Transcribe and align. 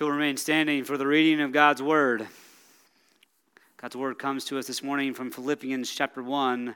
You'll 0.00 0.12
remain 0.12 0.38
standing 0.38 0.84
for 0.84 0.96
the 0.96 1.06
reading 1.06 1.42
of 1.42 1.52
God's 1.52 1.82
Word. 1.82 2.26
God's 3.76 3.96
Word 3.96 4.18
comes 4.18 4.46
to 4.46 4.58
us 4.58 4.66
this 4.66 4.82
morning 4.82 5.12
from 5.12 5.30
Philippians 5.30 5.90
chapter 5.90 6.22
1, 6.22 6.74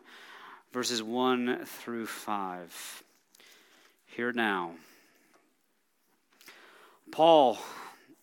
verses 0.75 1.03
1 1.03 1.65
through 1.65 2.05
5. 2.05 3.03
Here 4.09 4.31
now. 4.31 4.73
Paul 7.13 7.57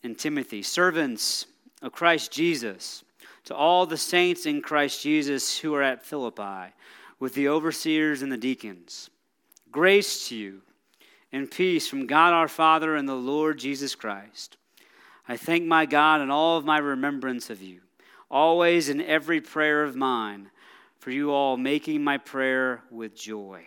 and 0.04 0.16
Timothy, 0.16 0.62
servants 0.62 1.48
of 1.82 1.94
Christ 1.94 2.32
Jesus, 2.32 3.04
to 3.46 3.56
all 3.56 3.88
the 3.88 3.98
saints 3.98 4.46
in 4.46 4.62
Christ 4.62 5.02
Jesus 5.02 5.58
who 5.58 5.74
are 5.74 5.82
at 5.82 6.06
Philippi, 6.06 6.76
with 7.20 7.34
the 7.34 7.48
overseers 7.48 8.22
and 8.22 8.32
the 8.32 8.38
deacons. 8.38 9.10
Grace 9.72 10.30
to 10.30 10.36
you 10.36 10.62
and 11.32 11.50
peace 11.50 11.88
from 11.88 12.06
God 12.06 12.34
our 12.34 12.48
Father 12.48 12.96
and 12.96 13.10
the 13.10 13.16
Lord 13.16 13.58
Jesus 13.58 13.96
Christ. 13.96 14.58
I 15.32 15.38
thank 15.38 15.64
my 15.64 15.86
God 15.86 16.20
in 16.20 16.30
all 16.30 16.58
of 16.58 16.66
my 16.66 16.78
remembrance 16.78 17.50
of 17.50 17.62
you, 17.62 17.80
always 18.30 18.90
in 18.90 19.00
every 19.00 19.40
prayer 19.40 19.82
of 19.82 19.96
mine, 19.96 20.52
for 21.00 21.10
you 21.10 21.32
all 21.32 21.56
making 21.56 22.04
my 22.04 22.18
prayer 22.18 22.82
with 22.92 23.16
joy, 23.16 23.64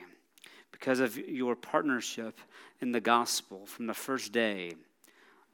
because 0.72 1.00
of 1.00 1.16
your 1.16 1.56
partnership 1.56 2.38
in 2.82 2.92
the 2.92 3.00
gospel 3.00 3.64
from 3.64 3.86
the 3.86 3.95
first 3.95 4.30
day 4.30 4.74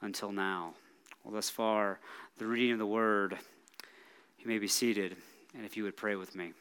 until 0.02 0.32
now. 0.32 0.74
Well, 1.23 1.32
thus 1.32 1.48
far, 1.48 2.01
the 2.38 2.46
reading 2.46 2.73
of 2.73 2.80
the 2.80 2.87
word. 2.87 3.38
You 4.40 4.48
may 4.48 4.59
be 4.59 4.66
seated, 4.66 5.15
and 5.54 5.65
if 5.65 5.77
you 5.77 5.84
would 5.84 5.96
pray 5.96 6.16
with 6.16 6.34
me. 6.34 6.54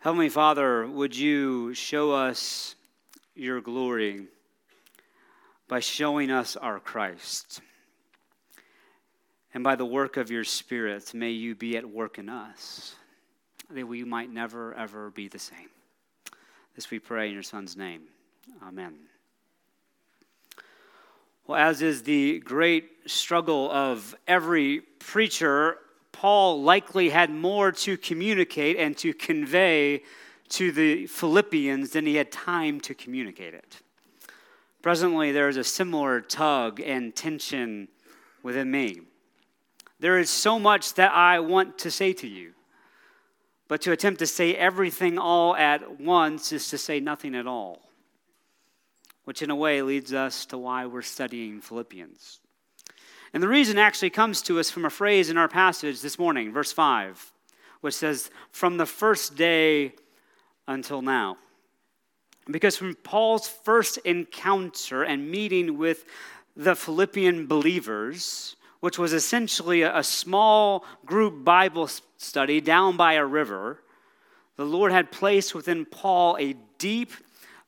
Heavenly 0.00 0.28
Father, 0.28 0.86
would 0.86 1.16
you 1.16 1.72
show 1.72 2.12
us 2.12 2.74
your 3.34 3.62
glory 3.62 4.26
by 5.70 5.78
showing 5.78 6.32
us 6.32 6.56
our 6.56 6.80
Christ? 6.80 7.60
And 9.54 9.62
by 9.62 9.76
the 9.76 9.84
work 9.84 10.16
of 10.16 10.28
your 10.28 10.42
Spirit, 10.42 11.14
may 11.14 11.30
you 11.30 11.54
be 11.54 11.76
at 11.76 11.88
work 11.88 12.18
in 12.18 12.28
us, 12.28 12.96
that 13.70 13.86
we 13.86 14.02
might 14.02 14.32
never, 14.32 14.74
ever 14.74 15.10
be 15.10 15.28
the 15.28 15.38
same. 15.38 15.70
This 16.74 16.90
we 16.90 16.98
pray 16.98 17.28
in 17.28 17.34
your 17.34 17.44
Son's 17.44 17.76
name. 17.76 18.02
Amen. 18.66 18.96
Well, 21.46 21.56
as 21.56 21.82
is 21.82 22.02
the 22.02 22.40
great 22.40 22.90
struggle 23.06 23.70
of 23.70 24.16
every 24.26 24.80
preacher, 24.98 25.76
Paul 26.10 26.62
likely 26.64 27.10
had 27.10 27.30
more 27.30 27.70
to 27.70 27.96
communicate 27.96 28.76
and 28.76 28.96
to 28.98 29.14
convey 29.14 30.02
to 30.48 30.72
the 30.72 31.06
Philippians 31.06 31.90
than 31.90 32.06
he 32.06 32.16
had 32.16 32.32
time 32.32 32.80
to 32.80 32.94
communicate 32.94 33.54
it. 33.54 33.82
Presently, 34.82 35.32
there 35.32 35.48
is 35.48 35.56
a 35.56 35.64
similar 35.64 36.20
tug 36.20 36.80
and 36.80 37.14
tension 37.14 37.88
within 38.42 38.70
me. 38.70 39.00
There 39.98 40.18
is 40.18 40.30
so 40.30 40.58
much 40.58 40.94
that 40.94 41.12
I 41.12 41.40
want 41.40 41.78
to 41.78 41.90
say 41.90 42.12
to 42.14 42.26
you, 42.26 42.52
but 43.68 43.82
to 43.82 43.92
attempt 43.92 44.20
to 44.20 44.26
say 44.26 44.54
everything 44.54 45.18
all 45.18 45.54
at 45.54 46.00
once 46.00 46.52
is 46.52 46.68
to 46.68 46.78
say 46.78 47.00
nothing 47.00 47.34
at 47.34 47.46
all 47.46 47.90
which 49.30 49.42
in 49.42 49.50
a 49.50 49.54
way 49.54 49.80
leads 49.80 50.12
us 50.12 50.44
to 50.46 50.58
why 50.58 50.86
we're 50.86 51.02
studying 51.02 51.60
Philippians. 51.60 52.40
And 53.32 53.40
the 53.40 53.46
reason 53.46 53.78
actually 53.78 54.10
comes 54.10 54.42
to 54.42 54.58
us 54.58 54.70
from 54.70 54.84
a 54.84 54.90
phrase 54.90 55.30
in 55.30 55.36
our 55.36 55.46
passage 55.46 56.00
this 56.00 56.18
morning, 56.18 56.52
verse 56.52 56.72
5, 56.72 57.32
which 57.80 57.94
says, 57.94 58.30
From 58.50 58.76
the 58.76 58.86
first 58.86 59.36
day 59.36 59.94
until 60.66 61.00
now. 61.00 61.36
Because 62.48 62.76
from 62.76 62.94
Paul's 62.94 63.48
first 63.48 63.98
encounter 63.98 65.02
and 65.02 65.30
meeting 65.30 65.78
with 65.78 66.04
the 66.56 66.74
Philippian 66.74 67.46
believers, 67.46 68.56
which 68.80 68.98
was 68.98 69.12
essentially 69.12 69.82
a, 69.82 70.02
small 70.02 70.84
group 71.04 71.44
Bible 71.44 71.88
study 72.16 72.60
down 72.60 72.96
by 72.96 73.14
a 73.14 73.24
river, 73.24 73.82
the 74.56 74.64
Lord 74.64 74.92
had 74.92 75.12
placed 75.12 75.54
within 75.54 75.84
Paul 75.84 76.36
a 76.38 76.54
deep 76.78 77.12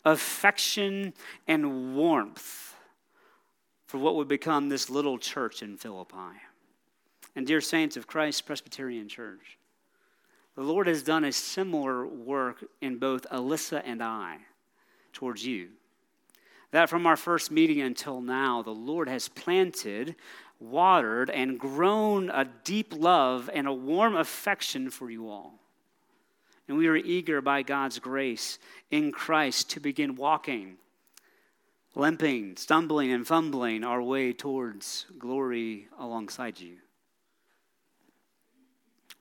affection 0.04 1.12
and 1.46 1.94
warmth 1.94 2.74
for 3.86 3.98
what 3.98 4.16
would 4.16 4.28
become 4.28 4.68
this 4.68 4.90
little 4.90 5.18
church 5.18 5.62
in 5.62 5.76
Philippi. 5.76 6.16
And, 7.36 7.46
dear 7.46 7.60
saints 7.60 7.96
of 7.96 8.06
Christ 8.06 8.46
Presbyterian 8.46 9.08
Church, 9.08 9.58
the 10.54 10.62
Lord 10.62 10.86
has 10.86 11.02
done 11.02 11.24
a 11.24 11.32
similar 11.32 12.06
work 12.06 12.64
in 12.80 12.98
both 12.98 13.26
Alyssa 13.30 13.82
and 13.84 14.02
I 14.02 14.38
towards 15.12 15.46
you. 15.46 15.68
That 16.70 16.88
from 16.88 17.06
our 17.06 17.16
first 17.16 17.50
meeting 17.50 17.80
until 17.80 18.20
now, 18.20 18.62
the 18.62 18.70
Lord 18.70 19.08
has 19.08 19.28
planted, 19.28 20.16
watered, 20.58 21.28
and 21.28 21.58
grown 21.58 22.30
a 22.30 22.46
deep 22.64 22.94
love 22.96 23.50
and 23.52 23.66
a 23.66 23.72
warm 23.72 24.16
affection 24.16 24.90
for 24.90 25.10
you 25.10 25.28
all. 25.28 25.54
And 26.68 26.78
we 26.78 26.88
are 26.88 26.96
eager 26.96 27.40
by 27.42 27.62
God's 27.62 27.98
grace 27.98 28.58
in 28.90 29.12
Christ 29.12 29.70
to 29.70 29.80
begin 29.80 30.16
walking, 30.16 30.76
limping, 31.94 32.56
stumbling, 32.56 33.12
and 33.12 33.26
fumbling 33.26 33.84
our 33.84 34.02
way 34.02 34.32
towards 34.32 35.06
glory 35.18 35.88
alongside 35.98 36.58
you. 36.58 36.76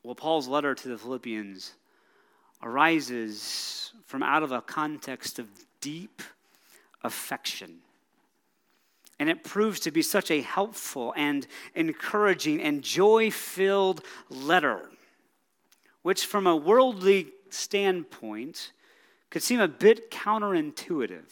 Well, 0.03 0.15
Paul's 0.15 0.47
letter 0.47 0.73
to 0.73 0.87
the 0.87 0.97
Philippians 0.97 1.73
arises 2.63 3.91
from 4.05 4.23
out 4.23 4.43
of 4.43 4.51
a 4.51 4.61
context 4.61 5.37
of 5.37 5.47
deep 5.81 6.21
affection. 7.03 7.79
And 9.19 9.29
it 9.29 9.43
proves 9.43 9.79
to 9.81 9.91
be 9.91 10.01
such 10.01 10.31
a 10.31 10.41
helpful 10.41 11.13
and 11.15 11.45
encouraging 11.75 12.61
and 12.61 12.81
joy 12.81 13.29
filled 13.29 14.01
letter 14.29 14.89
which 16.01 16.25
from 16.25 16.47
a 16.47 16.55
worldly 16.55 17.27
standpoint 17.49 18.71
could 19.29 19.43
seem 19.43 19.59
a 19.59 19.67
bit 19.67 20.11
counterintuitive 20.11 21.31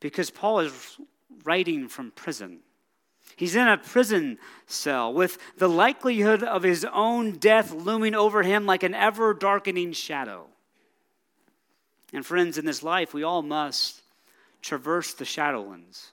because 0.00 0.30
Paul 0.30 0.60
is 0.60 0.98
writing 1.44 1.88
from 1.88 2.10
prison. 2.12 2.60
He's 3.34 3.56
in 3.56 3.68
a 3.68 3.76
prison 3.76 4.38
cell 4.66 5.12
with 5.12 5.38
the 5.58 5.68
likelihood 5.68 6.42
of 6.42 6.62
his 6.62 6.86
own 6.92 7.32
death 7.32 7.72
looming 7.72 8.14
over 8.14 8.42
him 8.42 8.66
like 8.66 8.82
an 8.82 8.94
ever 8.94 9.34
darkening 9.34 9.92
shadow. 9.92 10.46
And, 12.16 12.24
friends, 12.24 12.56
in 12.56 12.64
this 12.64 12.82
life, 12.82 13.12
we 13.12 13.24
all 13.24 13.42
must 13.42 14.00
traverse 14.62 15.12
the 15.12 15.26
shadowlands. 15.26 16.12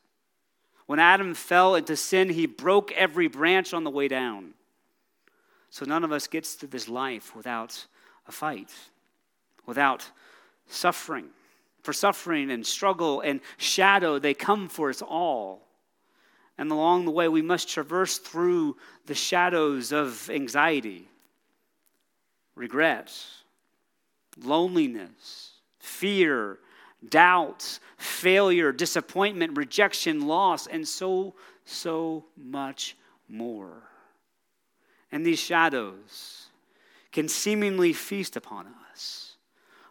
When 0.86 1.00
Adam 1.00 1.34
fell 1.34 1.76
into 1.76 1.96
sin, 1.96 2.28
he 2.28 2.46
broke 2.46 2.92
every 2.92 3.28
branch 3.30 3.74
on 3.74 3.86
the 3.86 3.90
way 3.90 4.10
down. 4.10 4.54
So 5.70 5.86
none 5.86 6.04
of 6.04 6.12
us 6.12 6.28
gets 6.28 6.58
to 6.58 6.68
this 6.68 6.90
life 6.90 7.34
without 7.34 7.86
a 8.28 8.34
fight, 8.34 8.70
without 9.66 10.06
suffering. 10.68 11.30
For 11.84 11.94
suffering 11.94 12.52
and 12.52 12.68
struggle 12.68 13.22
and 13.22 13.40
shadow, 13.56 14.20
they 14.20 14.34
come 14.34 14.68
for 14.68 14.90
us 14.90 15.02
all. 15.02 15.62
And 16.58 16.70
along 16.70 17.06
the 17.06 17.12
way, 17.12 17.30
we 17.30 17.42
must 17.42 17.70
traverse 17.70 18.18
through 18.18 18.76
the 19.06 19.16
shadows 19.16 19.94
of 19.94 20.30
anxiety, 20.30 21.08
regret, 22.56 23.16
loneliness, 24.44 25.53
fear, 25.84 26.60
doubts, 27.10 27.82
failure, 27.98 28.72
disappointment, 28.72 29.58
rejection, 29.58 30.26
loss, 30.26 30.66
and 30.66 30.88
so, 30.88 31.36
so 31.66 32.26
much 32.38 32.96
more. 33.28 33.84
And 35.12 35.26
these 35.26 35.40
shadows 35.40 36.48
can 37.12 37.28
seemingly 37.28 37.92
feast 37.92 38.38
upon 38.38 38.68
us, 38.92 39.36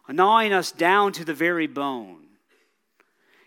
gnawing 0.09 0.51
us 0.51 0.71
down 0.71 1.13
to 1.13 1.23
the 1.23 1.33
very 1.33 1.67
bone. 1.67 2.25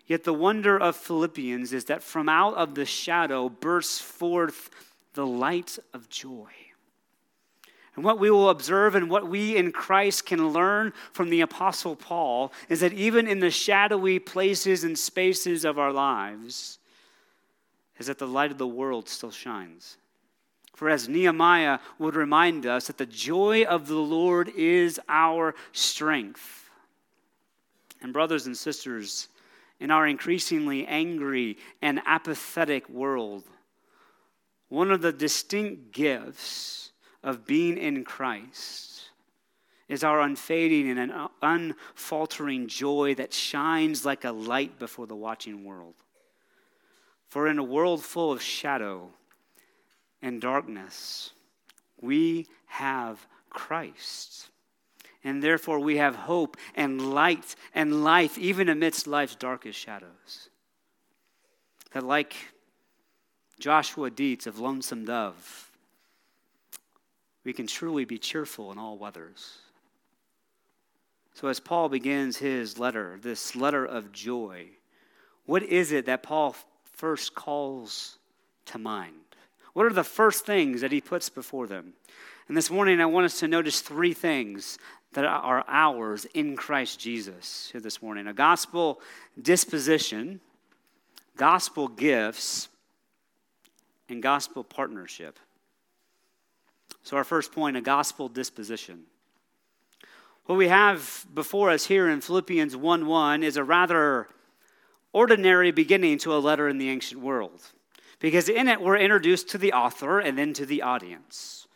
Yet 0.06 0.22
the 0.22 0.32
wonder 0.32 0.78
of 0.78 0.94
Philippians 0.94 1.72
is 1.72 1.86
that 1.86 2.02
from 2.02 2.28
out 2.28 2.54
of 2.54 2.76
the 2.76 2.86
shadow 2.86 3.48
bursts 3.48 4.00
forth 4.00 4.70
the 5.14 5.26
light 5.26 5.80
of 5.92 6.08
joy. 6.08 6.52
And 7.96 8.04
what 8.04 8.20
we 8.20 8.30
will 8.30 8.50
observe 8.50 8.94
and 8.94 9.08
what 9.08 9.26
we 9.26 9.56
in 9.56 9.72
Christ 9.72 10.26
can 10.26 10.50
learn 10.50 10.92
from 11.12 11.30
the 11.30 11.40
Apostle 11.40 11.96
Paul 11.96 12.52
is 12.68 12.80
that 12.80 12.92
even 12.92 13.26
in 13.26 13.40
the 13.40 13.50
shadowy 13.50 14.18
places 14.18 14.84
and 14.84 14.98
spaces 14.98 15.64
of 15.64 15.78
our 15.78 15.92
lives, 15.92 16.78
is 17.98 18.06
that 18.06 18.18
the 18.18 18.26
light 18.26 18.52
of 18.52 18.58
the 18.58 18.66
world 18.66 19.08
still 19.08 19.30
shines. 19.30 19.96
For 20.74 20.90
as 20.90 21.08
Nehemiah 21.08 21.78
would 21.98 22.14
remind 22.14 22.66
us, 22.66 22.88
that 22.88 22.98
the 22.98 23.06
joy 23.06 23.64
of 23.64 23.88
the 23.88 23.94
Lord 23.94 24.50
is 24.54 25.00
our 25.08 25.54
strength. 25.72 26.68
And, 28.02 28.12
brothers 28.12 28.46
and 28.46 28.54
sisters, 28.54 29.28
in 29.80 29.90
our 29.90 30.06
increasingly 30.06 30.86
angry 30.86 31.56
and 31.80 32.02
apathetic 32.04 32.90
world, 32.90 33.44
one 34.68 34.90
of 34.90 35.00
the 35.00 35.12
distinct 35.12 35.92
gifts 35.92 36.85
of 37.26 37.44
being 37.44 37.76
in 37.76 38.04
Christ 38.04 39.10
is 39.88 40.04
our 40.04 40.20
unfading 40.20 40.88
and 40.88 41.10
an 41.10 41.28
unfaltering 41.42 42.68
joy 42.68 43.16
that 43.16 43.32
shines 43.32 44.04
like 44.04 44.24
a 44.24 44.30
light 44.30 44.78
before 44.78 45.08
the 45.08 45.16
watching 45.16 45.64
world. 45.64 45.94
For 47.28 47.48
in 47.48 47.58
a 47.58 47.64
world 47.64 48.04
full 48.04 48.30
of 48.30 48.40
shadow 48.40 49.10
and 50.22 50.40
darkness, 50.40 51.32
we 52.00 52.46
have 52.66 53.26
Christ. 53.50 54.48
And 55.24 55.42
therefore, 55.42 55.80
we 55.80 55.96
have 55.96 56.14
hope 56.14 56.56
and 56.76 57.12
light 57.12 57.56
and 57.74 58.04
life, 58.04 58.38
even 58.38 58.68
amidst 58.68 59.08
life's 59.08 59.34
darkest 59.34 59.76
shadows. 59.76 60.50
That, 61.90 62.04
like 62.04 62.36
Joshua 63.58 64.12
Deets 64.12 64.46
of 64.46 64.60
Lonesome 64.60 65.04
Dove, 65.04 65.65
we 67.46 67.52
can 67.52 67.68
truly 67.68 68.04
be 68.04 68.18
cheerful 68.18 68.72
in 68.72 68.78
all 68.78 68.98
weathers. 68.98 69.58
So, 71.34 71.46
as 71.46 71.60
Paul 71.60 71.88
begins 71.88 72.38
his 72.38 72.76
letter, 72.76 73.20
this 73.22 73.54
letter 73.54 73.84
of 73.84 74.10
joy, 74.10 74.66
what 75.44 75.62
is 75.62 75.92
it 75.92 76.06
that 76.06 76.24
Paul 76.24 76.56
first 76.96 77.36
calls 77.36 78.18
to 78.66 78.78
mind? 78.78 79.14
What 79.74 79.86
are 79.86 79.92
the 79.92 80.02
first 80.02 80.44
things 80.44 80.80
that 80.80 80.90
he 80.90 81.00
puts 81.00 81.28
before 81.28 81.68
them? 81.68 81.92
And 82.48 82.56
this 82.56 82.68
morning, 82.68 83.00
I 83.00 83.06
want 83.06 83.26
us 83.26 83.38
to 83.38 83.48
notice 83.48 83.80
three 83.80 84.12
things 84.12 84.76
that 85.12 85.24
are 85.24 85.64
ours 85.68 86.26
in 86.34 86.56
Christ 86.56 86.98
Jesus 86.98 87.68
here 87.70 87.80
this 87.80 88.02
morning 88.02 88.26
a 88.26 88.32
gospel 88.32 89.00
disposition, 89.40 90.40
gospel 91.36 91.86
gifts, 91.86 92.68
and 94.08 94.20
gospel 94.20 94.64
partnership. 94.64 95.38
So, 97.06 97.16
our 97.16 97.22
first 97.22 97.52
point 97.52 97.76
a 97.76 97.80
gospel 97.80 98.28
disposition. 98.28 99.04
What 100.46 100.56
we 100.56 100.66
have 100.66 101.24
before 101.32 101.70
us 101.70 101.86
here 101.86 102.08
in 102.08 102.20
Philippians 102.20 102.74
1 102.76 103.06
1 103.06 103.44
is 103.44 103.56
a 103.56 103.62
rather 103.62 104.26
ordinary 105.12 105.70
beginning 105.70 106.18
to 106.18 106.34
a 106.34 106.38
letter 106.38 106.68
in 106.68 106.78
the 106.78 106.90
ancient 106.90 107.20
world. 107.20 107.62
Because 108.18 108.48
in 108.48 108.66
it, 108.66 108.80
we're 108.80 108.96
introduced 108.96 109.48
to 109.50 109.58
the 109.58 109.72
author 109.72 110.18
and 110.18 110.36
then 110.36 110.52
to 110.54 110.66
the 110.66 110.82
audience. 110.82 111.68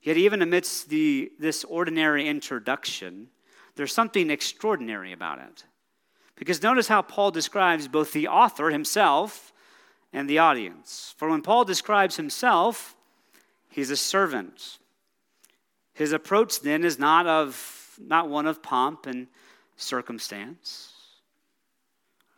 Yet, 0.00 0.16
even 0.16 0.40
amidst 0.40 0.88
the, 0.88 1.32
this 1.40 1.64
ordinary 1.64 2.28
introduction, 2.28 3.26
there's 3.74 3.92
something 3.92 4.30
extraordinary 4.30 5.12
about 5.12 5.40
it. 5.40 5.64
Because 6.36 6.62
notice 6.62 6.86
how 6.86 7.02
Paul 7.02 7.32
describes 7.32 7.88
both 7.88 8.12
the 8.12 8.28
author 8.28 8.70
himself 8.70 9.52
and 10.12 10.30
the 10.30 10.38
audience. 10.38 11.12
For 11.16 11.28
when 11.28 11.42
Paul 11.42 11.64
describes 11.64 12.14
himself, 12.14 12.94
he's 13.72 13.90
a 13.90 13.96
servant. 13.96 14.78
His 15.94 16.12
approach 16.12 16.60
then 16.60 16.84
is 16.84 16.98
not 16.98 17.26
of 17.26 17.98
not 17.98 18.28
one 18.28 18.46
of 18.46 18.62
pomp 18.62 19.06
and 19.06 19.26
circumstance. 19.76 20.88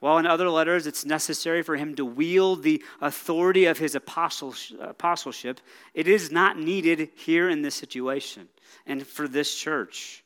While 0.00 0.18
in 0.18 0.26
other 0.26 0.50
letters 0.50 0.86
it's 0.86 1.04
necessary 1.04 1.62
for 1.62 1.76
him 1.76 1.94
to 1.94 2.04
wield 2.04 2.62
the 2.62 2.82
authority 3.00 3.64
of 3.66 3.78
his 3.78 3.94
apostleship, 3.94 5.60
it 5.94 6.08
is 6.08 6.30
not 6.30 6.58
needed 6.58 7.10
here 7.14 7.48
in 7.48 7.62
this 7.62 7.74
situation 7.74 8.48
and 8.86 9.06
for 9.06 9.28
this 9.28 9.54
church. 9.54 10.24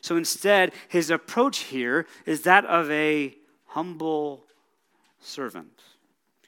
So 0.00 0.16
instead, 0.16 0.72
his 0.88 1.10
approach 1.10 1.58
here 1.58 2.06
is 2.24 2.42
that 2.42 2.64
of 2.64 2.90
a 2.90 3.36
humble 3.66 4.46
servant. 5.20 5.82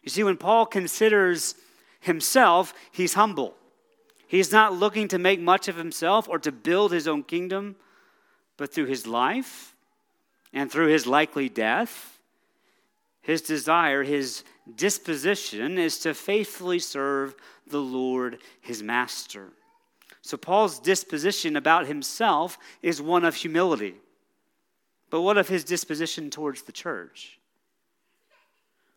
You 0.03 0.09
see, 0.09 0.25
when 0.25 0.39
Paul 0.39 0.65
considers 0.65 1.55
himself, 2.01 2.73
he's 2.91 3.15
humble. 3.15 3.55
He's 4.33 4.51
not 4.51 4.73
looking 4.73 5.09
to 5.09 5.19
make 5.19 5.41
much 5.41 5.69
of 5.69 5.77
himself 5.77 6.27
or 6.27 6.39
to 6.39 6.51
build 6.51 6.91
his 6.91 7.07
own 7.07 7.23
kingdom, 7.23 7.77
but 8.57 8.73
through 8.73 8.87
his 8.87 9.07
life 9.07 9.77
and 10.55 10.73
through 10.73 10.87
his 10.87 11.07
likely 11.07 11.51
death, 11.51 12.19
his 13.21 13.43
desire, 13.43 14.03
his 14.03 14.43
disposition 14.75 15.77
is 15.77 15.99
to 15.99 16.15
faithfully 16.15 16.79
serve 16.79 17.35
the 17.67 17.83
Lord, 17.83 18.39
his 18.63 18.83
master. 18.83 19.51
So, 20.23 20.39
Paul's 20.39 20.79
disposition 20.79 21.55
about 21.55 21.87
himself 21.87 22.57
is 22.81 23.03
one 23.03 23.27
of 23.27 23.35
humility. 23.35 23.97
But 25.11 25.21
what 25.21 25.37
of 25.37 25.49
his 25.49 25.63
disposition 25.63 26.31
towards 26.31 26.63
the 26.63 26.73
church? 26.73 27.39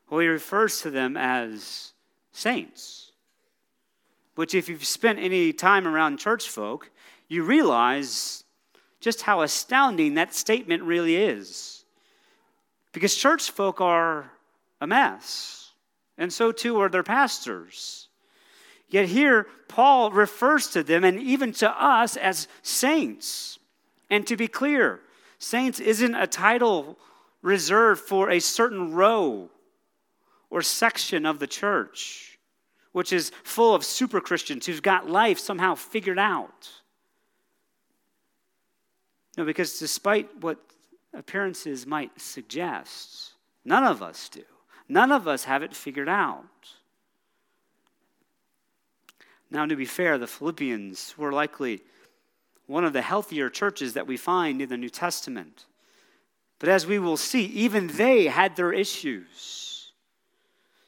Well, 0.10 0.22
he 0.22 0.28
refers 0.28 0.80
to 0.84 0.92
them 0.92 1.18
as 1.18 1.92
saints 2.32 3.12
which, 4.36 4.54
if 4.54 4.70
you've 4.70 4.86
spent 4.86 5.20
any 5.20 5.54
time 5.54 5.88
around 5.88 6.18
church 6.18 6.50
folk, 6.50 6.92
you 7.28 7.44
realize 7.44 8.44
just 9.00 9.22
how 9.22 9.42
astounding 9.42 10.16
that 10.16 10.34
statement 10.34 10.84
really 10.84 11.16
is. 11.16 11.86
Because 12.92 13.16
church 13.16 13.52
folk 13.52 13.82
are 13.82 14.32
a 14.82 14.88
mess, 14.88 15.72
and 16.18 16.32
so 16.32 16.52
too 16.52 16.80
are 16.80 16.90
their 16.90 17.04
pastors. 17.04 18.10
Yet 18.90 19.08
here, 19.08 19.48
Paul 19.68 20.12
refers 20.12 20.70
to 20.70 20.84
them 20.84 21.04
and 21.04 21.20
even 21.20 21.52
to 21.54 21.70
us 21.70 22.18
as 22.18 22.48
saints. 22.62 23.60
And 24.10 24.26
to 24.28 24.38
be 24.38 24.48
clear, 24.48 25.02
saints 25.40 25.80
isn't 25.80 26.16
a 26.16 26.28
title 26.28 26.98
reserved 27.42 28.02
for 28.02 28.30
a 28.30 28.40
certain 28.40 28.94
row 28.94 29.50
or 30.50 30.62
section 30.62 31.26
of 31.26 31.40
the 31.40 31.48
church 31.48 32.35
which 32.95 33.12
is 33.12 33.33
full 33.44 33.75
of 33.75 33.83
super 33.83 34.21
Christians 34.21 34.65
who've 34.65 34.81
got 34.81 35.09
life 35.09 35.38
somehow 35.38 35.75
figured 35.75 36.18
out. 36.18 36.69
No, 39.38 39.44
because 39.44 39.77
despite 39.77 40.30
what 40.39 40.59
appearances 41.13 41.86
might 41.86 42.18
suggest, 42.21 43.33
none 43.65 43.83
of 43.83 44.01
us 44.01 44.30
do. 44.30 44.44
None 44.88 45.12
of 45.12 45.27
us 45.27 45.44
have 45.44 45.62
it 45.62 45.75
figured 45.75 46.07
out. 46.07 46.45
Now, 49.51 49.65
to 49.65 49.75
be 49.75 49.83
fair, 49.83 50.18
the 50.18 50.25
Philippians 50.25 51.15
were 51.18 51.33
likely 51.33 51.81
one 52.65 52.86
of 52.86 52.94
the 52.94 53.01
healthier 53.01 53.50
churches 53.50 53.94
that 53.95 54.07
we 54.07 54.15
find 54.15 54.62
in 54.62 54.69
the 54.69 54.77
New 54.77 54.88
Testament. 54.88 55.65
But 56.59 56.69
as 56.69 56.88
we 56.88 56.98
will 56.98 57.18
see, 57.18 57.44
even 57.48 57.88
they 57.88 58.27
had 58.27 58.56
their 58.56 58.71
issues. 58.71 59.64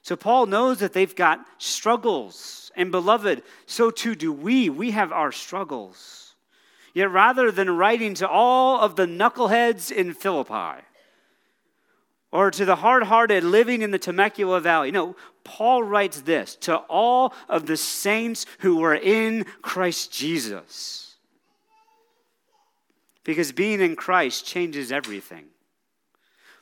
So 0.07 0.15
Paul 0.15 0.45
knows 0.45 0.80
that 0.80 0.94
they've 0.94 1.13
got 1.13 1.45
struggles. 1.57 2.71
And 2.77 2.92
beloved, 2.92 3.44
so 3.65 3.92
too 3.92 4.15
do 4.15 4.31
we. 4.31 4.69
We 4.69 4.92
have 4.92 5.12
our 5.12 5.33
struggles. 5.33 6.33
Yet 6.94 7.12
rather 7.12 7.51
than 7.51 7.69
writing 7.69 8.13
to 8.13 8.30
all 8.30 8.80
of 8.80 8.95
the 8.95 9.06
knuckleheads 9.06 9.92
in 9.92 10.13
Philippi 10.13 10.81
or 12.31 12.51
to 12.51 12.63
the 12.63 12.77
hard 12.77 13.04
hearted 13.04 13.44
living 13.44 13.81
in 13.81 13.92
the 13.92 14.00
Temecula 14.00 14.62
Valley, 14.62 14.91
no, 14.91 15.17
Paul 15.43 15.84
writes 15.84 16.22
this 16.22 16.55
to 16.62 16.77
all 16.77 17.34
of 17.50 17.65
the 17.65 17.75
saints 17.75 18.46
who 18.60 18.77
were 18.77 18.96
in 18.96 19.43
Christ 19.62 20.13
Jesus. 20.13 21.17
Because 23.25 23.51
being 23.51 23.82
in 23.82 23.98
Christ 23.98 24.46
changes 24.46 24.89
everything. 24.89 25.48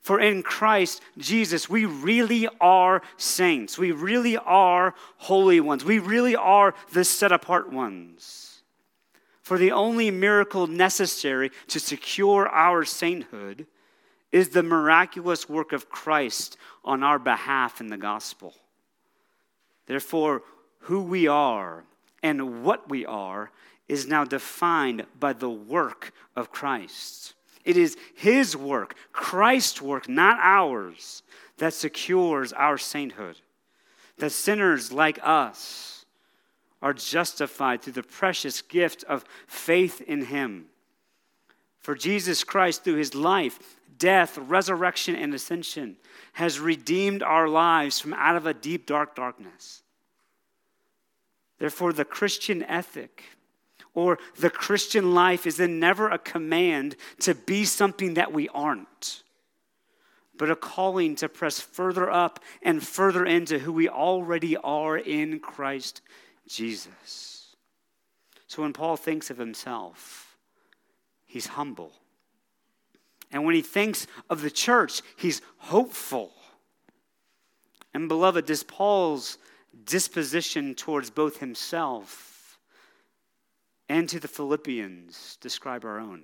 For 0.05 0.19
in 0.19 0.43
Christ 0.43 1.01
Jesus, 1.17 1.67
we 1.67 1.85
really 1.85 2.47
are 2.62 3.01
saints. 3.17 3.79
We 3.79 3.91
really 3.91 4.38
are 4.38 4.93
holy 5.17 5.59
ones. 5.59 5.83
We 5.83 5.97
really 5.97 6.35
are 6.35 6.75
the 6.93 7.03
set 7.03 7.31
apart 7.31 7.74
ones. 7.74 8.62
For 9.41 9.57
the 9.57 9.71
only 9.71 10.12
miracle 10.12 10.67
necessary 10.67 11.50
to 11.69 11.79
secure 11.79 12.47
our 12.47 12.85
sainthood 12.85 13.65
is 14.31 14.50
the 14.50 14.62
miraculous 14.62 15.50
work 15.50 15.74
of 15.74 15.89
Christ 15.89 16.55
on 16.83 17.01
our 17.01 17.17
behalf 17.17 17.81
in 17.81 17.88
the 17.88 17.97
gospel. 17.97 18.53
Therefore, 19.88 20.43
who 20.81 21.01
we 21.01 21.25
are 21.25 21.83
and 22.21 22.63
what 22.63 22.91
we 22.91 23.07
are 23.07 23.50
is 23.88 24.05
now 24.05 24.24
defined 24.24 25.07
by 25.19 25.33
the 25.33 25.50
work 25.50 26.12
of 26.35 26.51
Christ. 26.51 27.33
It 27.65 27.77
is 27.77 27.98
His 28.15 28.55
work, 28.55 28.95
Christ's 29.12 29.81
work, 29.81 30.07
not 30.07 30.38
ours, 30.39 31.24
that 31.57 31.74
secures 31.74 32.53
our 32.53 32.77
sainthood. 32.77 33.38
That 34.17 34.31
sinners 34.31 34.91
like 34.91 35.19
us 35.22 36.05
are 36.81 36.93
justified 36.93 37.81
through 37.81 37.93
the 37.93 38.03
precious 38.03 38.62
gift 38.62 39.03
of 39.05 39.25
faith 39.48 40.01
in 40.01 40.25
Him. 40.25 40.65
For 41.79 41.95
Jesus 41.95 42.43
Christ, 42.43 42.84
through 42.84 42.95
His 42.95 43.15
life, 43.15 43.60
death, 43.98 44.38
resurrection, 44.38 45.15
and 45.15 45.34
ascension, 45.34 45.98
has 46.34 46.60
redeemed 46.60 47.24
our 47.24 47.48
lives 47.48 48.00
from 48.00 48.13
out 48.13 48.36
of 48.36 48.45
a 48.45 48.53
deep, 48.53 48.86
dark 48.86 49.15
darkness. 49.15 49.81
Therefore, 51.57 51.93
the 51.93 52.05
Christian 52.05 52.63
ethic 52.63 53.24
or 53.96 54.20
the 54.38 54.50
Christian 54.50 55.14
life 55.14 55.48
is 55.48 55.58
then 55.58 55.80
never 55.80 56.10
a 56.10 56.20
command 56.20 56.96
to 57.22 57.34
be 57.34 57.66
something 57.66 58.14
that 58.16 58.32
we 58.32 58.50
aren't, 58.50 59.24
but 60.38 60.52
a 60.52 60.56
calling 60.56 61.16
to 61.16 61.30
press 61.30 61.60
further 61.60 62.12
up 62.12 62.42
and 62.62 62.84
further 62.84 63.25
into 63.25 63.58
who 63.58 63.72
we 63.72 63.90
already 63.90 64.58
are 64.58 64.98
in 64.98 65.40
Christ 65.40 66.02
Jesus. 66.48 67.56
So 68.48 68.62
when 68.62 68.74
Paul 68.74 68.98
thinks 68.98 69.30
of 69.30 69.38
himself, 69.38 70.38
he's 71.25 71.48
humble. 71.48 71.94
And 73.32 73.44
when 73.44 73.56
he 73.56 73.62
thinks 73.62 74.08
of 74.30 74.42
the 74.42 74.52
church, 74.52 75.02
he's 75.16 75.42
hopeful. 75.58 76.32
And 77.94 78.08
beloved, 78.08 78.46
does 78.46 78.64
Paul's 78.64 79.38
disposition 79.86 80.75
towards 80.75 81.10
both 81.10 81.40
himself 81.40 82.35
and 83.89 84.08
to 84.10 84.20
the 84.20 84.27
Philippians 84.27 85.38
describe 85.42 85.86
our 85.86 86.00
own? 86.00 86.24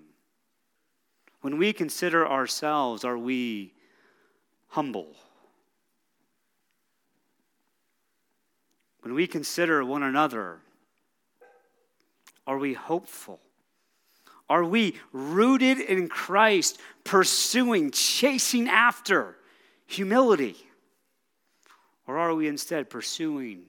When 1.42 1.58
we 1.58 1.74
consider 1.74 2.28
ourselves, 2.28 3.04
are 3.04 3.18
we 3.18 3.74
humble? 4.68 5.16
When 9.02 9.14
we 9.14 9.26
consider 9.28 9.84
one 9.84 10.04
another, 10.04 10.60
are 12.46 12.58
we 12.58 12.74
hopeful? 12.74 13.40
Are 14.50 14.64
we 14.64 14.98
rooted 15.14 15.80
in 15.80 16.10
Christ, 16.10 16.80
pursuing, 17.04 17.92
chasing 17.92 18.68
after 18.68 19.38
humility? 19.88 20.58
Or 22.06 22.18
are 22.18 22.36
we 22.36 22.48
instead 22.48 22.90
pursuing 22.90 23.64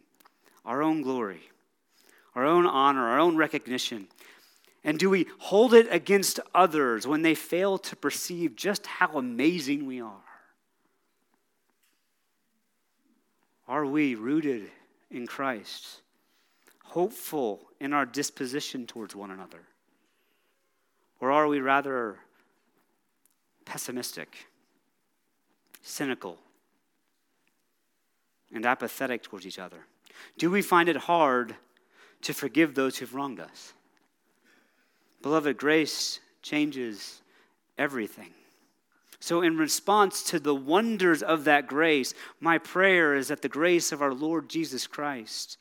our 0.65 0.83
own 0.83 1.03
glory, 1.03 1.41
our 2.35 2.45
own 2.45 2.67
honor, 2.67 3.09
our 3.09 3.19
own 3.19 3.37
recognition? 3.37 4.09
And 4.85 4.99
do 4.99 5.09
we 5.09 5.27
hold 5.39 5.75
it 5.75 5.87
against 5.91 6.41
others 6.55 7.07
when 7.07 7.23
they 7.23 7.35
fail 7.35 7.79
to 7.79 7.97
perceive 7.97 8.57
just 8.57 8.87
how 8.87 9.17
amazing 9.19 9.87
we 9.87 10.01
are? 10.01 10.25
Are 13.69 13.87
we 13.87 14.15
rooted 14.15 14.71
in 15.11 15.27
Christ, 15.27 16.01
hopeful 16.83 17.61
in 17.81 17.93
our 17.93 18.05
disposition 18.05 18.87
towards 18.87 19.15
one 19.15 19.31
another? 19.31 19.61
Or 21.21 21.31
are 21.31 21.47
we 21.47 21.61
rather 21.61 22.19
pessimistic, 23.65 24.49
cynical, 25.81 26.39
and 28.53 28.67
apathetic 28.67 29.23
towards 29.23 29.47
each 29.47 29.61
other? 29.61 29.87
Do 30.37 30.51
we 30.51 30.61
find 30.61 30.89
it 30.89 30.97
hard 30.97 31.55
to 32.23 32.35
forgive 32.35 32.75
those 32.75 32.99
who've 32.99 33.14
wronged 33.14 33.41
us? 33.41 33.73
Beloved, 35.23 35.57
grace 35.57 36.21
changes 36.43 37.23
everything. 37.79 38.31
So, 39.21 39.43
in 39.43 39.57
response 39.57 40.25
to 40.25 40.41
the 40.41 40.55
wonders 40.55 41.23
of 41.23 41.45
that 41.45 41.69
grace, 41.69 42.12
my 42.41 42.59
prayer 42.59 43.14
is 43.14 43.29
that 43.29 43.41
the 43.41 43.49
grace 43.49 43.93
of 43.93 44.02
our 44.02 44.12
Lord 44.12 44.49
Jesus 44.49 44.88
Christ 44.88 45.59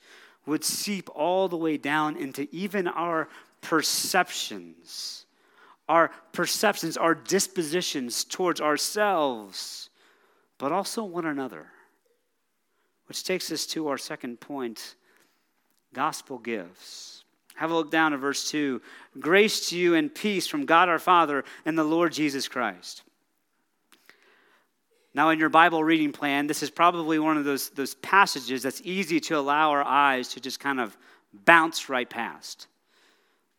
would 0.48 0.64
seep 0.64 1.10
all 1.14 1.48
the 1.48 1.58
way 1.58 1.78
down 1.78 2.18
into 2.18 2.48
even 2.52 2.88
our 2.88 3.30
perceptions, 3.62 5.26
our 5.88 6.10
perceptions, 6.32 6.98
our 6.98 7.14
dispositions 7.14 8.24
towards 8.24 8.60
ourselves, 8.60 9.92
but 10.58 10.72
also 10.72 11.04
one 11.04 11.28
another. 11.28 11.68
Which 13.06 13.24
takes 13.24 13.52
us 13.52 13.68
to 13.68 13.90
our 13.90 13.98
second 14.00 14.40
point 14.40 14.96
gospel 15.94 16.38
gifts. 16.38 17.24
Have 17.56 17.72
a 17.72 17.76
look 17.76 17.92
down 17.92 18.14
at 18.14 18.20
verse 18.20 18.50
2. 18.50 18.82
Grace 19.20 19.70
to 19.70 19.78
you 19.78 19.96
and 19.96 20.14
peace 20.14 20.48
from 20.48 20.66
God 20.66 20.90
our 20.90 21.00
Father 21.00 21.44
and 21.66 21.78
the 21.78 21.84
Lord 21.84 22.14
Jesus 22.14 22.48
Christ. 22.48 23.04
Now, 25.14 25.30
in 25.30 25.40
your 25.40 25.50
Bible 25.50 25.84
reading 25.84 26.12
plan, 26.12 26.48
this 26.48 26.64
is 26.64 26.70
probably 26.70 27.20
one 27.20 27.38
of 27.38 27.44
those, 27.44 27.70
those 27.70 27.96
passages 27.96 28.64
that's 28.64 28.82
easy 28.84 29.20
to 29.22 29.38
allow 29.38 29.72
our 29.72 29.84
eyes 29.84 30.30
to 30.30 30.40
just 30.40 30.60
kind 30.60 30.80
of 30.80 30.98
bounce 31.46 31.90
right 31.90 32.10
past. 32.10 32.68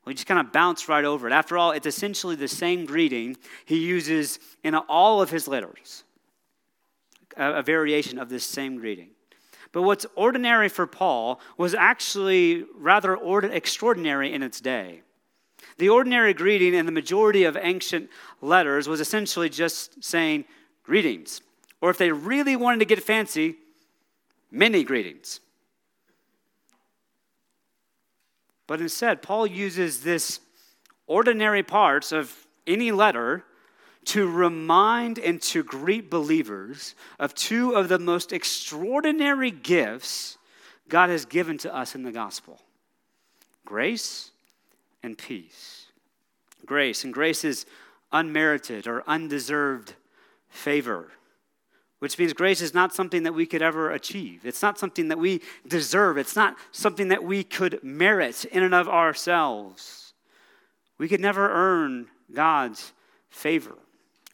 We 0.05 0.15
just 0.15 0.27
kind 0.27 0.41
of 0.41 0.53
bounce 0.53 0.89
right 0.89 1.05
over 1.05 1.29
it. 1.29 1.33
After 1.33 1.57
all, 1.57 1.71
it's 1.71 1.87
essentially 1.87 2.35
the 2.35 2.49
same 2.49 2.87
greeting 2.87 3.37
he 3.67 3.79
uses 3.79 4.39
in 4.65 4.75
all 4.75 5.23
of 5.23 5.31
his 5.31 5.47
letters, 5.47 6.05
a, 7.37 7.57
a 7.57 7.63
variation 7.63 8.19
of 8.19 8.29
this 8.29 8.45
same 8.45 8.79
greeting. 8.79 9.11
But 9.73 9.83
what's 9.83 10.07
ordinary 10.15 10.69
for 10.69 10.87
Paul 10.87 11.41
was 11.57 11.75
actually 11.75 12.65
rather 12.75 13.17
extraordinary 13.45 14.33
in 14.33 14.43
its 14.43 14.61
day. 14.61 15.03
The 15.79 15.89
ordinary 15.89 16.35
greeting 16.35 16.75
in 16.75 16.87
the 16.87 16.93
majority 16.93 17.45
of 17.45 17.57
ancient 17.57 18.11
letters 18.43 18.87
was 18.87 19.01
essentially 19.01 19.49
just 19.49 20.05
saying, 20.05 20.45
greetings. 20.83 21.41
Or 21.81 21.91
if 21.91 21.99
they 21.99 22.13
really 22.13 22.55
wanted 22.55 22.81
to 22.81 22.85
get 22.85 23.03
fancy, 23.03 23.57
many 24.51 24.85
greetings. 24.85 25.41
But 28.67 28.81
instead, 28.81 29.23
Paul 29.23 29.47
uses 29.47 30.03
this 30.03 30.41
ordinary 31.07 31.63
parts 31.63 32.13
of 32.13 32.47
any 32.67 32.93
letter 32.93 33.45
to 34.07 34.29
remind 34.29 35.19
and 35.19 35.41
to 35.43 35.63
greet 35.63 36.11
believers 36.11 36.95
of 37.19 37.35
two 37.35 37.73
of 37.73 37.89
the 37.89 37.99
most 37.99 38.33
extraordinary 38.33 39.51
gifts 39.51 40.39
God 40.89 41.11
has 41.11 41.25
given 41.25 41.59
to 41.59 41.75
us 41.75 41.95
in 41.95 42.03
the 42.03 42.13
gospel 42.13 42.61
grace 43.65 44.31
and 45.03 45.17
peace. 45.17 45.87
Grace, 46.67 47.05
and 47.05 47.13
grace 47.13 47.45
is 47.45 47.67
unmerited 48.13 48.87
or 48.87 49.03
undeserved 49.07 49.95
favor, 50.49 51.09
which 51.99 52.19
means 52.19 52.33
grace 52.33 52.61
is 52.61 52.75
not 52.75 52.95
something 52.95 53.23
that 53.23 53.33
we 53.33 53.47
could 53.47 53.63
ever 53.63 53.91
achieve. 53.91 54.45
It's 54.45 54.63
not 54.63 54.79
something 54.79 55.09
that 55.09 55.19
we 55.19 55.41
deserve. 55.67 56.19
It's 56.19 56.37
not 56.37 56.57
something 56.71 57.09
that 57.09 57.25
we 57.25 57.43
could 57.43 57.83
merit 57.83 58.45
in 58.45 58.63
and 58.63 58.75
of 58.75 58.89
ourselves. 58.89 60.13
We 60.99 61.09
could 61.09 61.21
never 61.21 61.51
earn 61.51 62.09
God's 62.33 62.93
favor. 63.31 63.75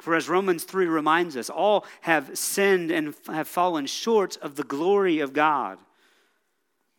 For 0.01 0.15
as 0.15 0.29
Romans 0.29 0.65
3 0.65 0.87
reminds 0.87 1.37
us, 1.37 1.51
all 1.51 1.85
have 2.03 2.39
sinned 2.39 2.91
and 2.91 3.15
have 3.27 3.49
fallen 3.49 3.87
short 3.87 4.37
of 4.39 4.55
the 4.55 4.63
glory 4.63 5.19
of 5.19 5.33
God. 5.33 5.79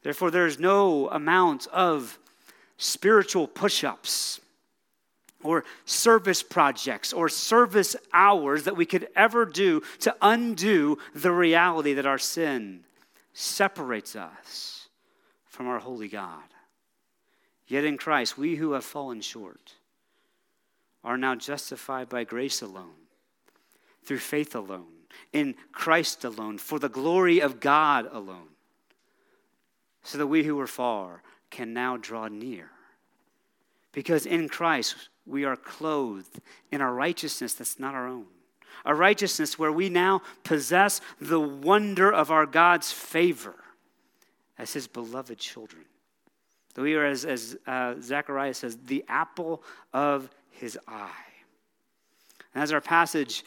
Therefore, 0.04 0.32
there 0.32 0.46
is 0.46 0.60
no 0.60 1.10
amount 1.10 1.68
of 1.68 2.20
spiritual 2.78 3.48
push 3.48 3.84
ups 3.84 4.42
or 5.44 5.64
service 5.86 6.44
projects 6.44 7.14
or 7.14 7.30
service 7.30 7.96
hours 8.14 8.64
that 8.64 8.76
we 8.76 8.86
could 8.86 9.08
ever 9.16 9.46
do 9.46 9.82
to 10.00 10.16
undo 10.22 10.98
the 11.16 11.32
reality 11.32 11.94
that 11.94 12.06
our 12.06 12.18
sin 12.18 12.84
separates 13.34 14.16
us 14.16 14.90
from 15.46 15.68
our 15.68 15.80
holy 15.80 16.10
God. 16.10 16.44
Yet 17.68 17.86
in 17.86 17.98
Christ, 17.98 18.38
we 18.38 18.56
who 18.56 18.74
have 18.74 18.84
fallen 18.84 19.22
short 19.22 19.76
are 21.04 21.18
now 21.18 21.36
justified 21.36 22.10
by 22.10 22.24
grace 22.24 22.62
alone, 22.62 22.96
through 24.04 24.20
faith 24.20 24.56
alone, 24.56 24.88
in 25.34 25.56
Christ 25.72 26.24
alone, 26.24 26.58
for 26.58 26.80
the 26.80 26.90
glory 26.90 27.40
of 27.40 27.60
God 27.60 28.08
alone, 28.12 28.50
so 30.04 30.18
that 30.18 30.28
we 30.28 30.44
who 30.44 30.56
were 30.56 30.68
far 30.68 31.24
can 31.50 31.74
now 31.74 31.98
draw 31.98 32.28
near. 32.28 32.70
Because 33.92 34.26
in 34.26 34.50
Christ, 34.50 35.10
we 35.26 35.46
are 35.46 35.56
clothed 35.56 36.42
in 36.72 36.82
a 36.82 36.92
righteousness 36.92 37.54
that's 37.54 37.80
not 37.80 37.96
our 37.96 38.08
own. 38.08 38.26
A 38.86 38.96
righteousness 38.96 39.60
where 39.60 39.72
we 39.72 39.90
now 39.90 40.22
possess 40.44 41.02
the 41.20 41.40
wonder 41.40 42.12
of 42.12 42.32
our 42.32 42.46
God's 42.46 42.92
favor 42.92 43.56
as 44.58 44.74
his 44.74 44.88
beloved 44.88 45.38
children. 45.38 45.84
That 46.76 46.82
we 46.82 46.96
are, 46.96 47.06
as, 47.06 47.26
as 47.26 47.58
uh, 47.68 47.96
Zechariah 48.00 48.54
says, 48.54 48.78
the 48.86 49.04
apple 49.08 49.64
of 49.92 50.30
his 50.60 50.78
eye. 50.88 51.10
And 52.54 52.64
as 52.64 52.72
our 52.72 52.82
passage 52.82 53.44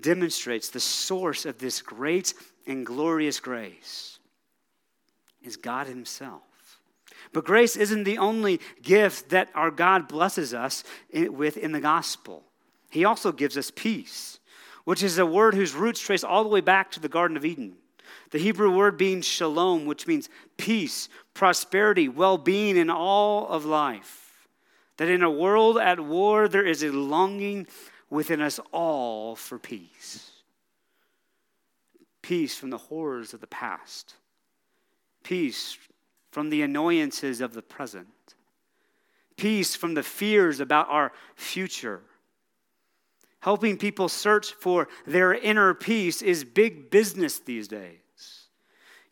demonstrates, 0.00 0.68
the 0.68 0.80
source 0.80 1.46
of 1.46 1.58
this 1.58 1.82
great 1.82 2.34
and 2.66 2.84
glorious 2.84 3.40
grace 3.40 4.18
is 5.42 5.56
God 5.56 5.86
Himself. 5.86 6.42
But 7.32 7.44
grace 7.44 7.76
isn't 7.76 8.04
the 8.04 8.18
only 8.18 8.60
gift 8.82 9.30
that 9.30 9.50
our 9.54 9.70
God 9.70 10.08
blesses 10.08 10.54
us 10.54 10.84
with 11.12 11.56
in 11.56 11.72
the 11.72 11.80
gospel. 11.80 12.44
He 12.90 13.04
also 13.04 13.32
gives 13.32 13.56
us 13.56 13.70
peace, 13.74 14.38
which 14.84 15.02
is 15.02 15.18
a 15.18 15.26
word 15.26 15.54
whose 15.54 15.74
roots 15.74 16.00
trace 16.00 16.24
all 16.24 16.42
the 16.42 16.48
way 16.48 16.60
back 16.60 16.90
to 16.92 17.00
the 17.00 17.08
Garden 17.08 17.36
of 17.36 17.44
Eden. 17.44 17.74
The 18.30 18.38
Hebrew 18.38 18.74
word 18.74 18.96
being 18.96 19.20
shalom, 19.20 19.84
which 19.84 20.06
means 20.06 20.28
peace, 20.56 21.08
prosperity, 21.34 22.08
well 22.08 22.38
being 22.38 22.76
in 22.76 22.90
all 22.90 23.48
of 23.48 23.64
life. 23.64 24.23
That 24.96 25.08
in 25.08 25.22
a 25.22 25.30
world 25.30 25.78
at 25.78 25.98
war, 26.00 26.48
there 26.48 26.66
is 26.66 26.82
a 26.82 26.92
longing 26.92 27.66
within 28.10 28.40
us 28.40 28.60
all 28.72 29.34
for 29.34 29.58
peace. 29.58 30.30
Peace 32.22 32.56
from 32.56 32.70
the 32.70 32.78
horrors 32.78 33.34
of 33.34 33.40
the 33.40 33.46
past, 33.46 34.14
peace 35.22 35.76
from 36.30 36.48
the 36.48 36.62
annoyances 36.62 37.40
of 37.40 37.52
the 37.52 37.62
present, 37.62 38.06
peace 39.36 39.76
from 39.76 39.94
the 39.94 40.02
fears 40.02 40.60
about 40.60 40.88
our 40.88 41.12
future. 41.34 42.00
Helping 43.40 43.76
people 43.76 44.08
search 44.08 44.54
for 44.54 44.88
their 45.06 45.34
inner 45.34 45.74
peace 45.74 46.22
is 46.22 46.44
big 46.44 46.88
business 46.90 47.40
these 47.40 47.68
days. 47.68 47.98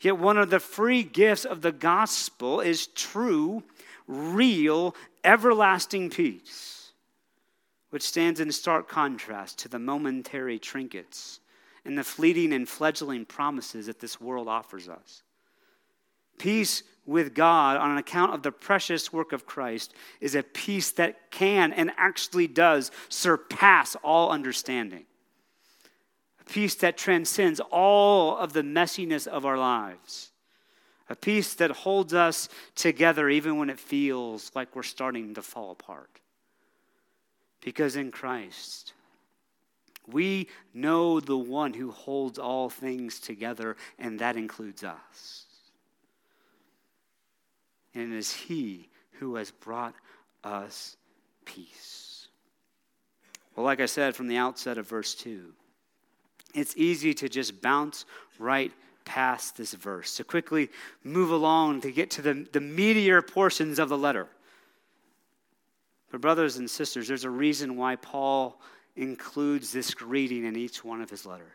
Yet, 0.01 0.17
one 0.17 0.37
of 0.37 0.49
the 0.49 0.59
free 0.59 1.03
gifts 1.03 1.45
of 1.45 1.61
the 1.61 1.71
gospel 1.71 2.59
is 2.59 2.87
true, 2.87 3.63
real, 4.07 4.95
everlasting 5.23 6.09
peace. 6.09 6.91
which 7.93 8.01
stands 8.01 8.39
in 8.39 8.51
stark 8.51 8.89
contrast 8.89 9.59
to 9.59 9.69
the 9.69 9.77
momentary 9.77 10.57
trinkets 10.57 11.39
and 11.85 11.95
the 11.95 12.03
fleeting 12.03 12.51
and 12.51 12.67
fledgling 12.67 13.23
promises 13.23 13.85
that 13.85 13.99
this 13.99 14.19
world 14.19 14.47
offers 14.47 14.89
us. 14.89 15.21
Peace 16.39 16.81
with 17.05 17.35
God 17.35 17.77
on 17.77 17.95
account 17.99 18.33
of 18.33 18.41
the 18.41 18.51
precious 18.51 19.13
work 19.13 19.31
of 19.31 19.45
Christ 19.45 19.93
is 20.19 20.33
a 20.33 20.41
peace 20.41 20.89
that 20.93 21.29
can 21.29 21.71
and 21.71 21.91
actually 21.95 22.47
does 22.47 22.89
surpass 23.09 23.95
all 23.97 24.31
understanding. 24.31 25.05
A 26.41 26.45
peace 26.45 26.73
that 26.73 26.97
transcends 26.97 27.59
all 27.59 28.35
of 28.35 28.53
the 28.53 28.63
messiness 28.63 29.27
of 29.27 29.45
our 29.45 29.59
lives. 29.59 30.31
A 31.13 31.15
peace 31.15 31.53
that 31.53 31.69
holds 31.69 32.15
us 32.15 32.49
together 32.73 33.29
even 33.29 33.57
when 33.57 33.69
it 33.69 33.79
feels 33.79 34.49
like 34.55 34.75
we're 34.75 34.81
starting 34.81 35.35
to 35.35 35.43
fall 35.43 35.69
apart. 35.69 36.09
Because 37.61 37.95
in 37.95 38.09
Christ, 38.09 38.93
we 40.07 40.47
know 40.73 41.19
the 41.19 41.37
one 41.37 41.75
who 41.75 41.91
holds 41.91 42.39
all 42.39 42.67
things 42.67 43.19
together, 43.19 43.77
and 43.99 44.17
that 44.17 44.37
includes 44.37 44.83
us. 44.83 45.45
And 47.93 48.11
it 48.11 48.17
is 48.17 48.33
He 48.33 48.89
who 49.19 49.35
has 49.35 49.51
brought 49.51 49.93
us 50.43 50.97
peace. 51.45 52.27
Well, 53.55 53.67
like 53.67 53.79
I 53.79 53.85
said 53.85 54.15
from 54.15 54.27
the 54.27 54.37
outset 54.37 54.79
of 54.79 54.89
verse 54.89 55.13
2, 55.13 55.53
it's 56.55 56.75
easy 56.75 57.13
to 57.13 57.29
just 57.29 57.61
bounce 57.61 58.05
right 58.39 58.71
past 59.05 59.57
this 59.57 59.73
verse, 59.73 60.17
to 60.17 60.23
quickly 60.23 60.69
move 61.03 61.31
along 61.31 61.81
to 61.81 61.91
get 61.91 62.09
to 62.11 62.21
the, 62.21 62.47
the 62.51 62.59
meatier 62.59 63.25
portions 63.25 63.79
of 63.79 63.89
the 63.89 63.97
letter. 63.97 64.27
But, 66.11 66.21
brothers 66.21 66.57
and 66.57 66.69
sisters, 66.69 67.07
there's 67.07 67.23
a 67.23 67.29
reason 67.29 67.75
why 67.75 67.95
Paul 67.95 68.61
includes 68.95 69.71
this 69.71 69.93
greeting 69.93 70.45
in 70.45 70.55
each 70.55 70.83
one 70.83 71.01
of 71.01 71.09
his 71.09 71.25
letters. 71.25 71.47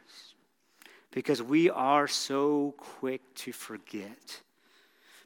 Because 1.12 1.42
we 1.42 1.70
are 1.70 2.08
so 2.08 2.74
quick 2.76 3.22
to 3.36 3.52
forget, 3.52 4.40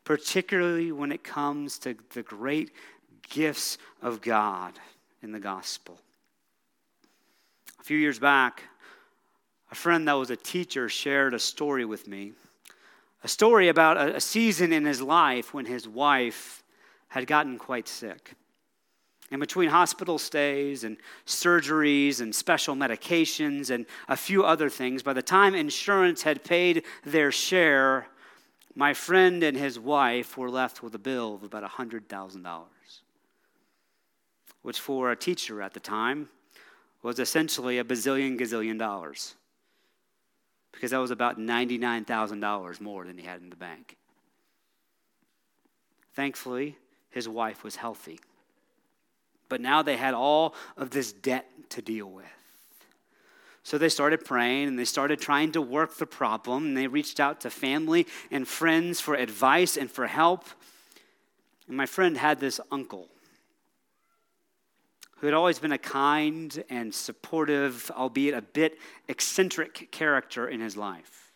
particularly 0.04 0.92
when 0.92 1.10
it 1.10 1.24
comes 1.24 1.78
to 1.80 1.96
the 2.12 2.22
great 2.22 2.72
gifts 3.28 3.78
of 4.02 4.20
God 4.20 4.74
in 5.22 5.32
the 5.32 5.40
gospel. 5.40 5.98
A 7.80 7.84
few 7.84 7.96
years 7.96 8.18
back, 8.18 8.62
a 9.72 9.74
friend 9.74 10.06
that 10.06 10.12
was 10.12 10.28
a 10.30 10.36
teacher 10.36 10.86
shared 10.86 11.32
a 11.32 11.38
story 11.38 11.86
with 11.86 12.06
me. 12.06 12.32
A 13.24 13.28
story 13.28 13.68
about 13.68 13.96
a, 13.96 14.20
season 14.20 14.70
in 14.70 14.84
his 14.84 15.00
life 15.00 15.54
when 15.54 15.64
his 15.64 15.88
wife 15.88 16.62
had 17.08 17.26
gotten 17.26 17.56
quite 17.58 17.88
sick. 17.88 18.34
And 19.30 19.40
between 19.40 19.70
hospital 19.70 20.18
stays 20.18 20.84
and 20.84 20.98
surgeries 21.26 22.20
and 22.20 22.34
special 22.34 22.74
medications 22.74 23.70
and 23.70 23.86
a 24.08 24.16
few 24.16 24.44
other 24.44 24.68
things, 24.68 25.02
by 25.02 25.14
the 25.14 25.22
time 25.22 25.54
insurance 25.54 26.20
had 26.20 26.44
paid 26.44 26.84
their 27.02 27.32
share, 27.32 28.08
my 28.74 28.92
friend 28.92 29.42
and 29.42 29.56
his 29.56 29.78
wife 29.78 30.36
were 30.36 30.50
left 30.50 30.82
with 30.82 30.94
a 30.94 30.98
bill 30.98 31.36
of 31.36 31.44
about 31.44 31.64
$100,000, 31.64 32.64
which 34.60 34.78
for 34.78 35.12
a 35.12 35.16
teacher 35.16 35.62
at 35.62 35.72
the 35.72 35.80
time 35.80 36.28
was 37.02 37.18
essentially 37.18 37.78
a 37.78 37.84
bazillion 37.84 38.38
gazillion 38.38 38.78
dollars, 38.78 39.34
because 40.72 40.90
that 40.90 40.98
was 40.98 41.10
about 41.10 41.38
$99,000 41.38 42.80
more 42.80 43.04
than 43.04 43.18
he 43.18 43.24
had 43.24 43.40
in 43.40 43.50
the 43.50 43.56
bank. 43.56 43.96
Thankfully, 46.14 46.76
his 47.10 47.28
wife 47.28 47.62
was 47.62 47.76
healthy. 47.76 48.20
But 49.48 49.60
now 49.60 49.82
they 49.82 49.96
had 49.96 50.14
all 50.14 50.54
of 50.76 50.90
this 50.90 51.12
debt 51.12 51.46
to 51.70 51.82
deal 51.82 52.10
with. 52.10 52.24
So 53.64 53.78
they 53.78 53.88
started 53.88 54.24
praying 54.24 54.68
and 54.68 54.78
they 54.78 54.84
started 54.84 55.20
trying 55.20 55.52
to 55.52 55.62
work 55.62 55.96
the 55.96 56.06
problem. 56.06 56.66
And 56.66 56.76
they 56.76 56.86
reached 56.86 57.20
out 57.20 57.42
to 57.42 57.50
family 57.50 58.06
and 58.30 58.48
friends 58.48 59.00
for 59.00 59.14
advice 59.14 59.76
and 59.76 59.90
for 59.90 60.06
help. 60.06 60.46
And 61.68 61.76
my 61.76 61.86
friend 61.86 62.16
had 62.16 62.40
this 62.40 62.60
uncle 62.70 63.08
who 65.22 65.28
had 65.28 65.34
always 65.34 65.60
been 65.60 65.70
a 65.70 65.78
kind 65.78 66.64
and 66.68 66.92
supportive, 66.92 67.92
albeit 67.94 68.34
a 68.34 68.42
bit 68.42 68.76
eccentric 69.06 69.88
character 69.92 70.48
in 70.48 70.58
his 70.58 70.76
life. 70.76 71.30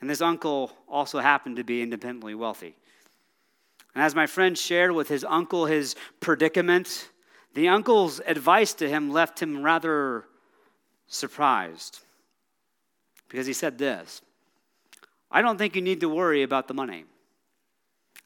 And 0.00 0.08
this 0.08 0.22
uncle 0.22 0.72
also 0.88 1.18
happened 1.18 1.56
to 1.56 1.64
be 1.64 1.82
independently 1.82 2.34
wealthy. 2.34 2.74
And 3.94 4.02
as 4.02 4.14
my 4.14 4.26
friend 4.26 4.56
shared 4.56 4.92
with 4.92 5.08
his 5.08 5.22
uncle 5.22 5.66
his 5.66 5.96
predicament, 6.20 7.10
the 7.52 7.68
uncle's 7.68 8.20
advice 8.20 8.72
to 8.74 8.88
him 8.88 9.10
left 9.10 9.42
him 9.42 9.62
rather 9.62 10.24
surprised 11.08 12.00
because 13.28 13.46
he 13.46 13.52
said 13.52 13.76
this 13.76 14.22
I 15.30 15.42
don't 15.42 15.58
think 15.58 15.76
you 15.76 15.82
need 15.82 16.00
to 16.00 16.08
worry 16.08 16.42
about 16.42 16.68
the 16.68 16.74
money. 16.74 17.04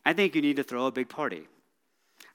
I 0.06 0.12
think 0.12 0.36
you 0.36 0.40
need 0.40 0.54
to 0.54 0.62
throw 0.62 0.86
a 0.86 0.92
big 0.92 1.08
party. 1.08 1.48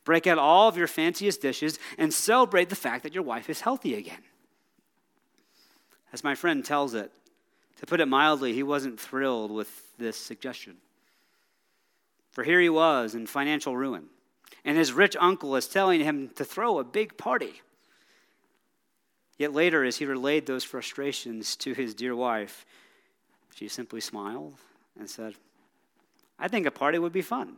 Break 0.05 0.27
out 0.27 0.37
all 0.37 0.69
of 0.69 0.77
your 0.77 0.87
fanciest 0.87 1.41
dishes 1.41 1.79
and 1.97 2.13
celebrate 2.13 2.69
the 2.69 2.75
fact 2.75 3.03
that 3.03 3.13
your 3.13 3.23
wife 3.23 3.49
is 3.49 3.61
healthy 3.61 3.95
again. 3.95 4.21
As 6.13 6.23
my 6.23 6.35
friend 6.35 6.63
tells 6.63 6.93
it, 6.93 7.11
to 7.79 7.85
put 7.85 7.99
it 7.99 8.05
mildly, 8.05 8.53
he 8.53 8.63
wasn't 8.63 8.99
thrilled 8.99 9.51
with 9.51 9.97
this 9.97 10.15
suggestion. 10.15 10.77
For 12.31 12.43
here 12.43 12.61
he 12.61 12.69
was 12.69 13.15
in 13.15 13.25
financial 13.27 13.75
ruin, 13.75 14.05
and 14.63 14.77
his 14.77 14.93
rich 14.93 15.17
uncle 15.19 15.55
is 15.55 15.67
telling 15.67 16.01
him 16.01 16.29
to 16.35 16.45
throw 16.45 16.79
a 16.79 16.83
big 16.83 17.17
party. 17.17 17.61
Yet 19.37 19.53
later, 19.53 19.83
as 19.83 19.97
he 19.97 20.05
relayed 20.05 20.45
those 20.45 20.63
frustrations 20.63 21.55
to 21.57 21.73
his 21.73 21.93
dear 21.93 22.15
wife, 22.15 22.65
she 23.55 23.67
simply 23.67 24.01
smiled 24.01 24.53
and 24.97 25.09
said, 25.09 25.33
I 26.37 26.47
think 26.47 26.65
a 26.65 26.71
party 26.71 26.99
would 26.99 27.13
be 27.13 27.21
fun. 27.21 27.55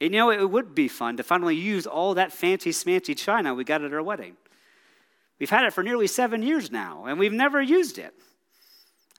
And 0.00 0.14
you 0.14 0.20
know, 0.20 0.30
it 0.30 0.50
would 0.50 0.74
be 0.74 0.88
fun 0.88 1.16
to 1.18 1.22
finally 1.22 1.56
use 1.56 1.86
all 1.86 2.14
that 2.14 2.32
fancy 2.32 2.70
smancy 2.70 3.16
china 3.16 3.54
we 3.54 3.64
got 3.64 3.84
at 3.84 3.92
our 3.92 4.02
wedding. 4.02 4.36
We've 5.38 5.50
had 5.50 5.64
it 5.64 5.72
for 5.72 5.82
nearly 5.82 6.06
seven 6.06 6.42
years 6.42 6.70
now, 6.70 7.04
and 7.06 7.18
we've 7.18 7.32
never 7.32 7.60
used 7.60 7.98
it. 7.98 8.14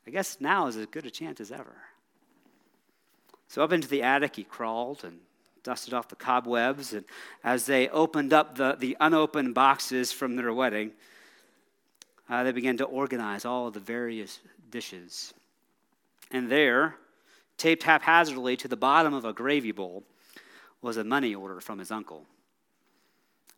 I 0.07 0.11
guess 0.11 0.37
now 0.39 0.67
is 0.67 0.75
as 0.77 0.87
good 0.87 1.05
a 1.05 1.11
chance 1.11 1.39
as 1.39 1.51
ever. 1.51 1.75
So 3.47 3.63
up 3.63 3.71
into 3.71 3.87
the 3.87 4.01
attic 4.01 4.35
he 4.37 4.43
crawled 4.43 5.03
and 5.03 5.19
dusted 5.63 5.93
off 5.93 6.07
the 6.07 6.15
cobwebs. 6.15 6.93
And 6.93 7.05
as 7.43 7.65
they 7.65 7.89
opened 7.89 8.33
up 8.33 8.55
the, 8.55 8.75
the 8.79 8.97
unopened 8.99 9.53
boxes 9.53 10.11
from 10.11 10.35
their 10.35 10.53
wedding, 10.53 10.91
uh, 12.29 12.43
they 12.43 12.51
began 12.51 12.77
to 12.77 12.85
organize 12.85 13.45
all 13.45 13.69
the 13.69 13.79
various 13.79 14.39
dishes. 14.69 15.33
And 16.31 16.49
there, 16.49 16.95
taped 17.57 17.83
haphazardly 17.83 18.55
to 18.57 18.67
the 18.67 18.77
bottom 18.77 19.13
of 19.13 19.25
a 19.25 19.33
gravy 19.33 19.71
bowl, 19.71 20.03
was 20.81 20.97
a 20.97 21.03
money 21.03 21.35
order 21.35 21.59
from 21.61 21.79
his 21.79 21.91
uncle 21.91 22.25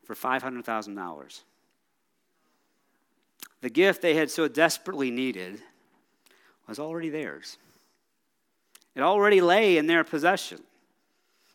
for 0.03 0.15
$500,000. 0.15 1.41
The 3.61 3.69
gift 3.69 4.01
they 4.01 4.15
had 4.15 4.29
so 4.29 4.47
desperately 4.47 5.09
needed 5.09 5.61
was 6.67 6.79
already 6.79 7.09
theirs. 7.09 7.57
It 8.95 9.01
already 9.01 9.41
lay 9.41 9.77
in 9.77 9.87
their 9.87 10.03
possession, 10.03 10.59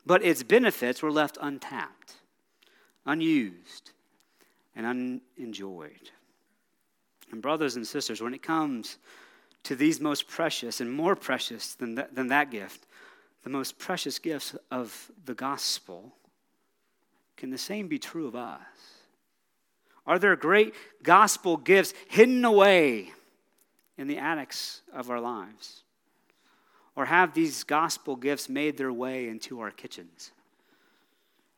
but 0.06 0.24
its 0.24 0.42
benefits 0.42 1.02
were 1.02 1.12
left 1.12 1.38
untapped, 1.40 2.14
unused, 3.04 3.90
and 4.74 4.86
unenjoyed. 5.38 6.10
And, 7.30 7.42
brothers 7.42 7.76
and 7.76 7.86
sisters, 7.86 8.22
when 8.22 8.32
it 8.32 8.42
comes 8.42 8.96
to 9.64 9.76
these 9.76 10.00
most 10.00 10.28
precious 10.28 10.80
and 10.80 10.90
more 10.90 11.14
precious 11.14 11.74
than 11.74 11.94
that, 11.96 12.14
than 12.14 12.28
that 12.28 12.50
gift, 12.50 12.86
the 13.42 13.50
most 13.50 13.78
precious 13.78 14.18
gifts 14.18 14.54
of 14.70 15.10
the 15.24 15.34
gospel, 15.34 16.14
can 17.36 17.50
the 17.50 17.58
same 17.58 17.88
be 17.88 17.98
true 17.98 18.26
of 18.26 18.34
us? 18.34 18.60
Are 20.06 20.18
there 20.18 20.34
great 20.36 20.74
gospel 21.02 21.56
gifts 21.56 21.94
hidden 22.08 22.44
away 22.44 23.12
in 23.96 24.08
the 24.08 24.18
attics 24.18 24.80
of 24.92 25.10
our 25.10 25.20
lives? 25.20 25.82
Or 26.96 27.04
have 27.04 27.34
these 27.34 27.62
gospel 27.62 28.16
gifts 28.16 28.48
made 28.48 28.76
their 28.76 28.92
way 28.92 29.28
into 29.28 29.60
our 29.60 29.70
kitchens? 29.70 30.32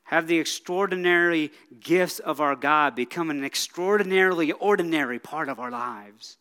Have 0.05 0.27
the 0.27 0.39
extraordinary 0.39 1.53
gifts 1.79 2.19
of 2.19 2.41
our 2.41 2.57
God 2.57 2.97
become 2.97 3.31
an 3.31 3.45
extraordinarily 3.45 4.51
ordinary 4.53 5.21
part 5.21 5.49
of 5.49 5.61
our 5.61 5.71
lives? 5.71 6.37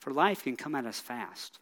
For 0.00 0.10
life 0.10 0.44
can 0.44 0.56
come 0.56 0.74
at 0.74 0.86
us 0.86 0.98
fast. 0.98 1.58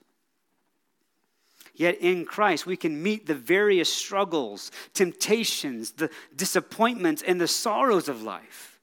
Yet 1.76 1.98
in 2.00 2.24
Christ, 2.24 2.64
we 2.64 2.76
can 2.76 3.02
meet 3.02 3.26
the 3.26 3.34
various 3.34 3.92
struggles, 3.92 4.72
temptations, 4.94 5.92
the 5.92 6.10
disappointments, 6.34 7.22
and 7.22 7.38
the 7.38 7.46
sorrows 7.46 8.08
of 8.08 8.22
life 8.22 8.80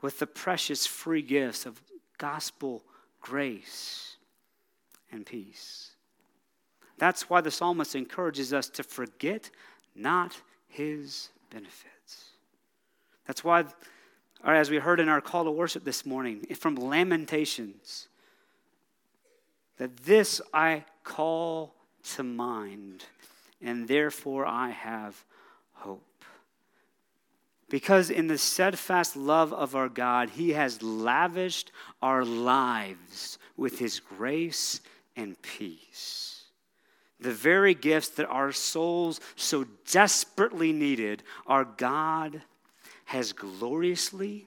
with 0.00 0.18
the 0.18 0.26
precious 0.26 0.86
free 0.86 1.20
gifts 1.20 1.66
of 1.66 1.80
gospel 2.16 2.82
grace 3.20 4.16
and 5.12 5.26
peace. 5.26 5.90
That's 6.96 7.28
why 7.28 7.42
the 7.42 7.50
psalmist 7.50 7.94
encourages 7.94 8.54
us 8.54 8.68
to 8.70 8.82
forget 8.82 9.50
not 9.94 10.40
his 10.68 11.28
benefits. 11.50 12.30
That's 13.26 13.44
why, 13.44 13.64
as 14.42 14.70
we 14.70 14.78
heard 14.78 15.00
in 15.00 15.08
our 15.10 15.20
call 15.20 15.44
to 15.44 15.50
worship 15.50 15.84
this 15.84 16.06
morning 16.06 16.46
from 16.58 16.76
Lamentations, 16.76 18.08
that 19.76 19.96
this 19.98 20.40
I 20.52 20.84
call 21.08 21.74
to 22.14 22.22
mind, 22.22 23.04
and 23.60 23.88
therefore 23.88 24.46
I 24.46 24.70
have 24.70 25.24
hope. 25.72 26.04
Because 27.70 28.10
in 28.10 28.28
the 28.28 28.38
steadfast 28.38 29.16
love 29.16 29.52
of 29.52 29.74
our 29.74 29.88
God, 29.88 30.30
He 30.30 30.50
has 30.50 30.82
lavished 30.82 31.72
our 32.00 32.24
lives 32.24 33.38
with 33.56 33.78
His 33.78 34.00
grace 34.00 34.80
and 35.16 35.40
peace. 35.42 36.44
The 37.20 37.32
very 37.32 37.74
gifts 37.74 38.10
that 38.10 38.28
our 38.28 38.52
souls 38.52 39.20
so 39.34 39.66
desperately 39.90 40.72
needed, 40.72 41.22
our 41.46 41.64
God 41.64 42.42
has 43.06 43.32
gloriously 43.32 44.46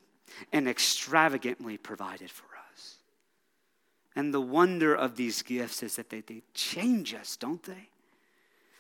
and 0.54 0.68
extravagantly 0.68 1.78
provided 1.78 2.32
for 2.32 2.46
us. 2.46 2.51
And 4.16 4.34
the 4.34 4.42
wonder 4.42 4.94
of 4.94 5.16
these 5.16 5.42
gifts 5.42 5.84
is 5.84 5.96
that 5.96 6.10
they, 6.10 6.22
they 6.22 6.42
change 6.54 7.14
us, 7.14 7.36
don't 7.38 7.64
they? 7.64 7.90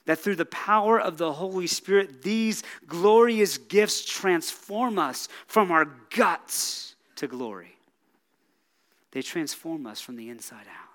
That 0.06 0.20
through 0.20 0.36
the 0.36 0.46
power 0.46 1.00
of 1.00 1.18
the 1.18 1.34
Holy 1.34 1.68
Spirit, 1.68 2.24
these 2.24 2.64
glorious 2.88 3.58
gifts 3.58 4.04
transform 4.04 5.00
us 5.00 5.30
from 5.48 5.72
our 5.72 5.86
guts 6.16 6.96
to 7.18 7.28
glory. 7.28 7.78
They 9.12 9.22
transform 9.22 9.86
us 9.86 10.02
from 10.02 10.16
the 10.16 10.30
inside 10.30 10.68
out. 10.68 10.90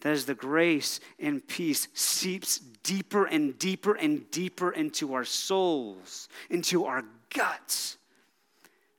That 0.00 0.12
as 0.12 0.26
the 0.26 0.34
grace 0.34 0.98
and 1.20 1.46
peace 1.46 1.86
seeps 1.94 2.58
deeper 2.58 3.26
and 3.26 3.56
deeper 3.58 3.94
and 3.94 4.28
deeper 4.30 4.72
into 4.72 5.14
our 5.14 5.24
souls, 5.24 6.28
into 6.50 6.86
our 6.86 7.04
guts, 7.30 7.98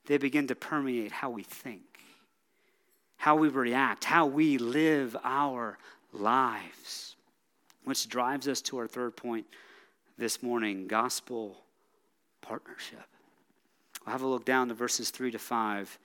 they 0.06 0.18
begin 0.18 0.48
to 0.48 0.56
permeate 0.56 1.12
how 1.12 1.30
we 1.30 1.44
think, 1.44 1.82
how 3.24 3.38
we 3.38 3.48
react, 3.48 4.04
how 4.04 4.26
we 4.26 4.58
live 4.58 5.16
our 5.24 5.78
lives. 6.12 7.16
Which 7.86 8.10
drives 8.10 8.50
us 8.50 8.62
to 8.64 8.78
our 8.80 8.86
third 8.86 9.16
point 9.16 9.46
this 10.18 10.44
morning 10.44 10.88
gospel 10.88 11.64
partnership. 12.42 13.06
We'll 14.06 14.12
have 14.12 14.24
a 14.24 14.28
look 14.28 14.44
down 14.44 14.68
to 14.68 14.74
verses 14.74 15.10
3 15.10 15.32
to 15.32 15.40
5, 15.40 15.98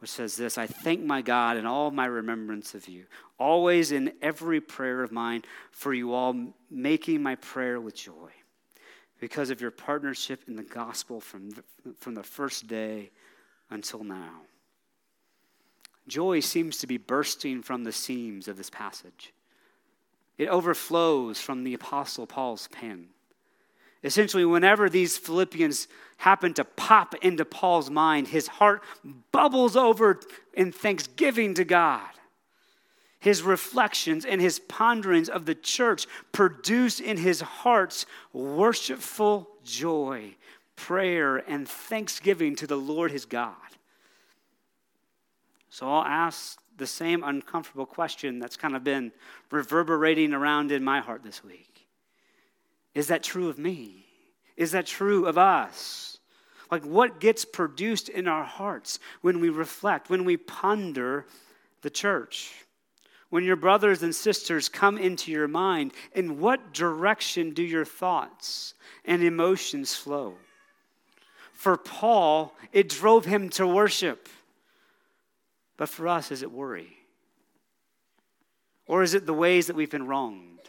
which 0.00 0.10
says 0.10 0.34
this 0.34 0.58
I 0.58 0.66
thank 0.66 1.00
my 1.00 1.22
God 1.22 1.56
in 1.56 1.64
all 1.64 1.92
my 1.92 2.06
remembrance 2.06 2.74
of 2.74 2.88
you, 2.88 3.04
always 3.38 3.92
in 3.92 4.12
every 4.20 4.60
prayer 4.60 5.04
of 5.04 5.12
mine, 5.12 5.44
for 5.70 5.94
you 5.94 6.12
all 6.12 6.34
making 6.72 7.22
my 7.22 7.36
prayer 7.36 7.80
with 7.80 7.94
joy, 7.94 8.32
because 9.20 9.50
of 9.50 9.60
your 9.60 9.70
partnership 9.70 10.42
in 10.48 10.56
the 10.56 10.64
gospel 10.64 11.20
from 11.20 11.50
the, 11.50 11.62
from 12.00 12.14
the 12.14 12.24
first 12.24 12.66
day 12.66 13.12
until 13.70 14.02
now. 14.02 14.40
Joy 16.08 16.40
seems 16.40 16.78
to 16.78 16.86
be 16.86 16.96
bursting 16.96 17.62
from 17.62 17.84
the 17.84 17.92
seams 17.92 18.48
of 18.48 18.56
this 18.56 18.70
passage. 18.70 19.32
It 20.38 20.48
overflows 20.48 21.40
from 21.40 21.64
the 21.64 21.74
Apostle 21.74 22.26
Paul's 22.26 22.68
pen. 22.68 23.08
Essentially, 24.02 24.46
whenever 24.46 24.88
these 24.88 25.18
Philippians 25.18 25.86
happen 26.16 26.54
to 26.54 26.64
pop 26.64 27.14
into 27.16 27.44
Paul's 27.44 27.90
mind, 27.90 28.28
his 28.28 28.46
heart 28.48 28.82
bubbles 29.30 29.76
over 29.76 30.20
in 30.54 30.72
thanksgiving 30.72 31.54
to 31.54 31.64
God. 31.64 32.08
His 33.18 33.42
reflections 33.42 34.24
and 34.24 34.40
his 34.40 34.58
ponderings 34.60 35.28
of 35.28 35.44
the 35.44 35.54
church 35.54 36.06
produce 36.32 37.00
in 37.00 37.18
his 37.18 37.42
hearts 37.42 38.06
worshipful 38.32 39.50
joy, 39.62 40.36
prayer, 40.74 41.36
and 41.36 41.68
thanksgiving 41.68 42.56
to 42.56 42.66
the 42.66 42.78
Lord 42.78 43.10
his 43.10 43.26
God. 43.26 43.54
So 45.70 45.88
I'll 45.88 46.04
ask 46.04 46.60
the 46.76 46.86
same 46.86 47.22
uncomfortable 47.22 47.86
question 47.86 48.40
that's 48.40 48.56
kind 48.56 48.74
of 48.74 48.82
been 48.82 49.12
reverberating 49.50 50.32
around 50.32 50.72
in 50.72 50.82
my 50.82 51.00
heart 51.00 51.22
this 51.22 51.42
week 51.42 51.86
Is 52.94 53.06
that 53.06 53.22
true 53.22 53.48
of 53.48 53.58
me? 53.58 54.06
Is 54.56 54.72
that 54.72 54.86
true 54.86 55.26
of 55.26 55.38
us? 55.38 56.18
Like, 56.70 56.84
what 56.84 57.18
gets 57.18 57.44
produced 57.44 58.08
in 58.08 58.28
our 58.28 58.44
hearts 58.44 59.00
when 59.22 59.40
we 59.40 59.48
reflect, 59.48 60.10
when 60.10 60.24
we 60.24 60.36
ponder 60.36 61.26
the 61.82 61.90
church? 61.90 62.52
When 63.30 63.44
your 63.44 63.56
brothers 63.56 64.02
and 64.02 64.14
sisters 64.14 64.68
come 64.68 64.98
into 64.98 65.32
your 65.32 65.48
mind, 65.48 65.92
in 66.14 66.40
what 66.40 66.74
direction 66.74 67.54
do 67.54 67.62
your 67.62 67.84
thoughts 67.84 68.74
and 69.04 69.22
emotions 69.22 69.94
flow? 69.94 70.34
For 71.52 71.76
Paul, 71.76 72.54
it 72.72 72.88
drove 72.88 73.24
him 73.24 73.48
to 73.50 73.66
worship. 73.66 74.28
But 75.80 75.88
for 75.88 76.08
us, 76.08 76.30
is 76.30 76.42
it 76.42 76.52
worry? 76.52 76.94
Or 78.86 79.02
is 79.02 79.14
it 79.14 79.24
the 79.24 79.32
ways 79.32 79.66
that 79.66 79.76
we've 79.76 79.90
been 79.90 80.06
wronged? 80.06 80.68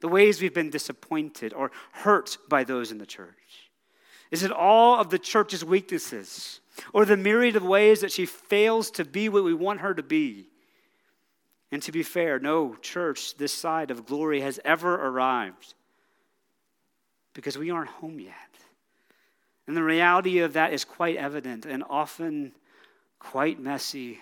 The 0.00 0.08
ways 0.08 0.42
we've 0.42 0.52
been 0.52 0.70
disappointed 0.70 1.52
or 1.52 1.70
hurt 1.92 2.36
by 2.48 2.64
those 2.64 2.90
in 2.90 2.98
the 2.98 3.06
church? 3.06 3.70
Is 4.32 4.42
it 4.42 4.50
all 4.50 4.98
of 4.98 5.10
the 5.10 5.18
church's 5.20 5.64
weaknesses 5.64 6.58
or 6.92 7.04
the 7.04 7.16
myriad 7.16 7.54
of 7.54 7.62
ways 7.62 8.00
that 8.00 8.10
she 8.10 8.26
fails 8.26 8.90
to 8.90 9.04
be 9.04 9.28
what 9.28 9.44
we 9.44 9.54
want 9.54 9.78
her 9.78 9.94
to 9.94 10.02
be? 10.02 10.48
And 11.70 11.80
to 11.82 11.92
be 11.92 12.02
fair, 12.02 12.40
no 12.40 12.74
church 12.82 13.36
this 13.36 13.52
side 13.52 13.92
of 13.92 14.06
glory 14.06 14.40
has 14.40 14.58
ever 14.64 14.92
arrived 14.92 15.74
because 17.32 17.56
we 17.56 17.70
aren't 17.70 17.90
home 17.90 18.18
yet. 18.18 18.34
And 19.68 19.76
the 19.76 19.84
reality 19.84 20.40
of 20.40 20.54
that 20.54 20.72
is 20.72 20.84
quite 20.84 21.14
evident 21.14 21.64
and 21.64 21.84
often 21.88 22.54
quite 23.20 23.60
messy 23.60 24.18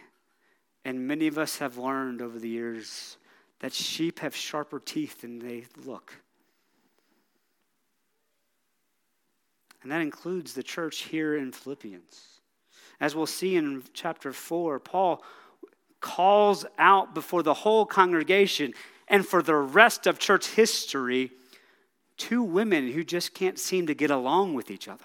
and 0.87 1.09
many 1.09 1.27
of 1.27 1.37
us 1.37 1.59
have 1.59 1.79
learned 1.79 2.23
over 2.23 2.39
the 2.39 2.49
years 2.49 3.17
that 3.59 3.73
sheep 3.73 4.21
have 4.21 4.37
sharper 4.37 4.79
teeth 4.79 5.23
than 5.23 5.41
they 5.41 5.65
look. 5.85 6.15
And 9.83 9.91
that 9.91 10.01
includes 10.01 10.55
the 10.55 10.63
church 10.63 10.99
here 10.99 11.37
in 11.37 11.51
Philippians. 11.51 12.41
As 13.01 13.17
we'll 13.17 13.27
see 13.27 13.57
in 13.57 13.83
chapter 13.95 14.33
4, 14.33 14.79
Paul 14.79 15.25
calls 16.01 16.65
out 16.79 17.17
before 17.17 17.43
the 17.43 17.53
whole 17.53 17.85
congregation 17.85 18.73
and 19.09 19.27
for 19.27 19.43
the 19.43 19.57
rest 19.57 20.07
of 20.07 20.21
church 20.21 20.47
history 20.51 21.33
two 22.17 22.45
women 22.45 22.93
who 22.93 23.03
just 23.03 23.35
can't 23.35 23.59
seem 23.59 23.89
to 23.89 23.95
get 23.95 24.13
along 24.13 24.55
with 24.55 24.71
each 24.71 24.87
other. 24.87 25.05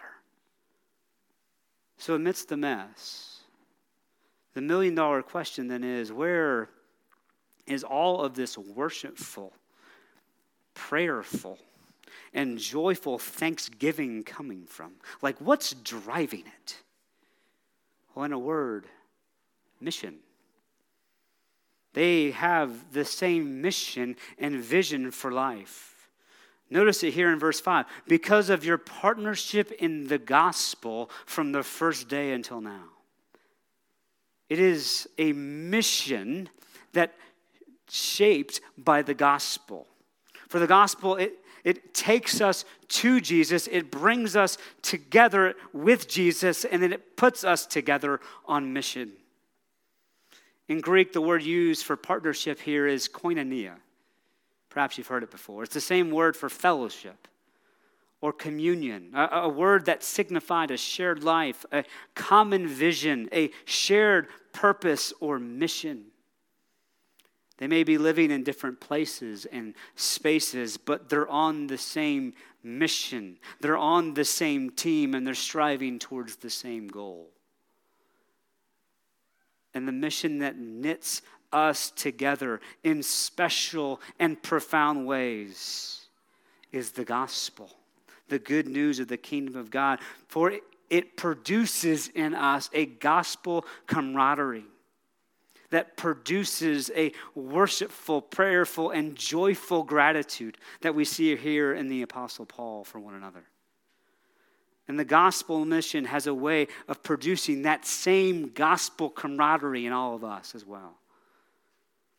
So, 1.98 2.13
amidst 2.13 2.50
the 2.50 2.58
mess, 2.58 3.31
the 4.53 4.61
million 4.61 4.95
dollar 4.95 5.21
question 5.21 5.67
then 5.67 5.83
is 5.83 6.11
where 6.11 6.69
is 7.67 7.83
all 7.83 8.21
of 8.21 8.35
this 8.35 8.57
worshipful, 8.57 9.53
prayerful, 10.73 11.57
and 12.33 12.57
joyful 12.57 13.17
thanksgiving 13.17 14.23
coming 14.23 14.65
from? 14.65 14.93
Like, 15.21 15.39
what's 15.39 15.73
driving 15.73 16.43
it? 16.61 16.77
Well, 18.13 18.25
in 18.25 18.33
a 18.33 18.39
word, 18.39 18.87
mission. 19.79 20.19
They 21.93 22.31
have 22.31 22.93
the 22.93 23.05
same 23.05 23.61
mission 23.61 24.15
and 24.37 24.57
vision 24.57 25.11
for 25.11 25.31
life. 25.31 26.09
Notice 26.69 27.03
it 27.03 27.13
here 27.13 27.31
in 27.31 27.37
verse 27.37 27.59
5 27.59 27.85
because 28.07 28.49
of 28.49 28.63
your 28.63 28.77
partnership 28.77 29.73
in 29.73 30.07
the 30.07 30.17
gospel 30.17 31.09
from 31.25 31.51
the 31.51 31.63
first 31.63 32.07
day 32.07 32.31
until 32.31 32.61
now. 32.61 32.83
It 34.51 34.59
is 34.59 35.07
a 35.17 35.31
mission 35.31 36.49
that 36.91 37.13
shaped 37.89 38.59
by 38.77 39.01
the 39.01 39.13
gospel. 39.13 39.87
For 40.49 40.59
the 40.59 40.67
gospel, 40.67 41.15
it, 41.15 41.35
it 41.63 41.93
takes 41.93 42.41
us 42.41 42.65
to 42.89 43.21
Jesus, 43.21 43.69
it 43.71 43.89
brings 43.89 44.35
us 44.35 44.57
together 44.81 45.55
with 45.71 46.09
Jesus, 46.09 46.65
and 46.65 46.83
then 46.83 46.91
it 46.91 47.15
puts 47.15 47.45
us 47.45 47.65
together 47.65 48.19
on 48.45 48.73
mission. 48.73 49.13
In 50.67 50.81
Greek, 50.81 51.13
the 51.13 51.21
word 51.21 51.43
used 51.43 51.85
for 51.85 51.95
partnership 51.95 52.59
here 52.59 52.87
is 52.87 53.07
koinonia. 53.07 53.75
Perhaps 54.69 54.97
you've 54.97 55.07
heard 55.07 55.23
it 55.23 55.31
before. 55.31 55.63
It's 55.63 55.73
the 55.73 55.79
same 55.79 56.11
word 56.11 56.35
for 56.35 56.49
fellowship 56.49 57.29
or 58.21 58.31
communion, 58.31 59.11
a, 59.15 59.41
a, 59.41 59.49
word 59.49 59.85
that 59.85 60.03
signified 60.03 60.69
a 60.69 60.77
shared 60.77 61.23
life, 61.23 61.65
a 61.71 61.83
common 62.13 62.67
vision, 62.67 63.27
a 63.33 63.49
shared 63.65 64.27
purpose 64.53 65.13
or 65.19 65.39
mission. 65.39 66.05
They 67.57 67.67
may 67.67 67.83
be 67.83 67.99
living 67.99 68.31
in 68.31 68.43
different 68.43 68.79
places 68.79 69.45
and 69.45 69.75
spaces, 69.95 70.77
but 70.77 71.09
they're 71.09 71.29
on 71.29 71.67
the 71.67 71.77
same 71.77 72.33
mission. 72.63 73.37
They're 73.59 73.77
on 73.77 74.15
the 74.15 74.25
same 74.25 74.71
team 74.71 75.13
and 75.13 75.27
they're 75.27 75.35
striving 75.35 75.99
towards 75.99 76.37
the 76.37 76.49
same 76.49 76.87
goal. 76.87 77.29
And 79.73 79.87
the 79.87 79.91
mission 79.91 80.39
that 80.39 80.57
knits 80.57 81.21
us 81.53 81.91
together 81.91 82.61
in 82.83 83.03
special 83.03 84.01
and 84.19 84.41
profound 84.41 85.05
ways 85.05 86.01
is 86.71 86.91
the 86.91 87.05
gospel, 87.05 87.69
the 88.27 88.39
good 88.39 88.67
news 88.67 88.99
of 88.99 89.07
the 89.07 89.17
kingdom 89.17 89.55
of 89.55 89.69
God. 89.69 89.99
For 90.27 90.51
it 90.91 91.15
produces 91.15 92.10
in 92.10 92.36
us 92.36 92.69
a 92.73 92.86
gospel 92.86 93.65
camaraderie 93.88 94.65
that 95.69 95.95
produces 95.95 96.91
a 96.97 97.13
worshipful, 97.34 98.21
prayerful, 98.21 98.91
and 98.91 99.15
joyful 99.15 99.84
gratitude 99.84 100.58
that 100.82 100.93
we 100.93 101.06
see 101.06 101.34
here 101.38 101.73
in 101.73 101.88
the 101.88 102.01
Apostle 102.01 102.45
Paul 102.45 102.84
for 102.84 102.99
one 102.99 103.15
another. 103.15 103.45
And 104.89 104.99
the 104.99 105.06
gospel 105.06 105.63
mission 105.63 106.04
has 106.04 106.27
a 106.27 106.34
way 106.34 106.67
of 106.89 107.01
producing 107.01 107.62
that 107.62 107.86
same 107.86 108.49
gospel 108.49 109.10
camaraderie 109.10 109.86
in 109.86 109.93
all 109.93 110.13
of 110.13 110.25
us 110.25 110.54
as 110.54 110.65
well. 110.65 110.97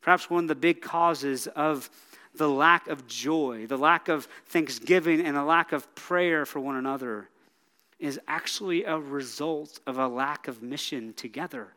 Perhaps 0.00 0.30
one 0.30 0.44
of 0.44 0.48
the 0.48 0.54
big 0.54 0.80
causes 0.80 1.46
of 1.48 1.90
the 2.34 2.48
lack 2.48 2.88
of 2.88 3.06
joy, 3.06 3.66
the 3.66 3.76
lack 3.76 4.08
of 4.08 4.26
thanksgiving, 4.46 5.20
and 5.20 5.36
the 5.36 5.44
lack 5.44 5.72
of 5.72 5.94
prayer 5.94 6.46
for 6.46 6.58
one 6.60 6.76
another 6.76 7.28
is 8.02 8.18
actually 8.26 8.82
a 8.84 8.98
result 8.98 9.78
of 9.86 9.96
a 9.96 10.08
lack 10.08 10.48
of 10.48 10.60
mission 10.60 11.14
together 11.14 11.68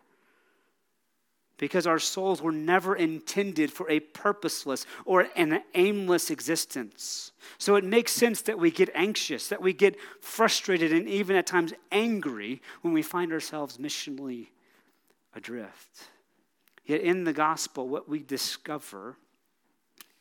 because 1.57 1.85
our 1.88 1.99
souls 1.99 2.41
were 2.41 2.51
never 2.51 2.95
intended 2.95 3.71
for 3.71 3.89
a 3.89 3.99
purposeless 3.99 4.85
or 5.05 5.27
an 5.35 5.61
aimless 5.75 6.29
existence. 6.31 7.31
So 7.59 7.75
it 7.75 7.83
makes 7.83 8.11
sense 8.11 8.41
that 8.41 8.57
we 8.57 8.71
get 8.71 8.89
anxious, 8.93 9.47
that 9.49 9.61
we 9.61 9.71
get 9.71 9.95
frustrated, 10.19 10.91
and 10.91 11.07
even 11.07 11.35
at 11.35 11.45
times 11.45 11.73
angry 11.91 12.61
when 12.81 12.93
we 12.93 13.03
find 13.03 13.31
ourselves 13.31 13.77
missionally 13.77 14.47
adrift. 15.33 16.09
Yet 16.85 17.01
in 17.01 17.23
the 17.23 17.33
gospel, 17.33 17.88
what 17.88 18.09
we 18.09 18.19
discover 18.19 19.15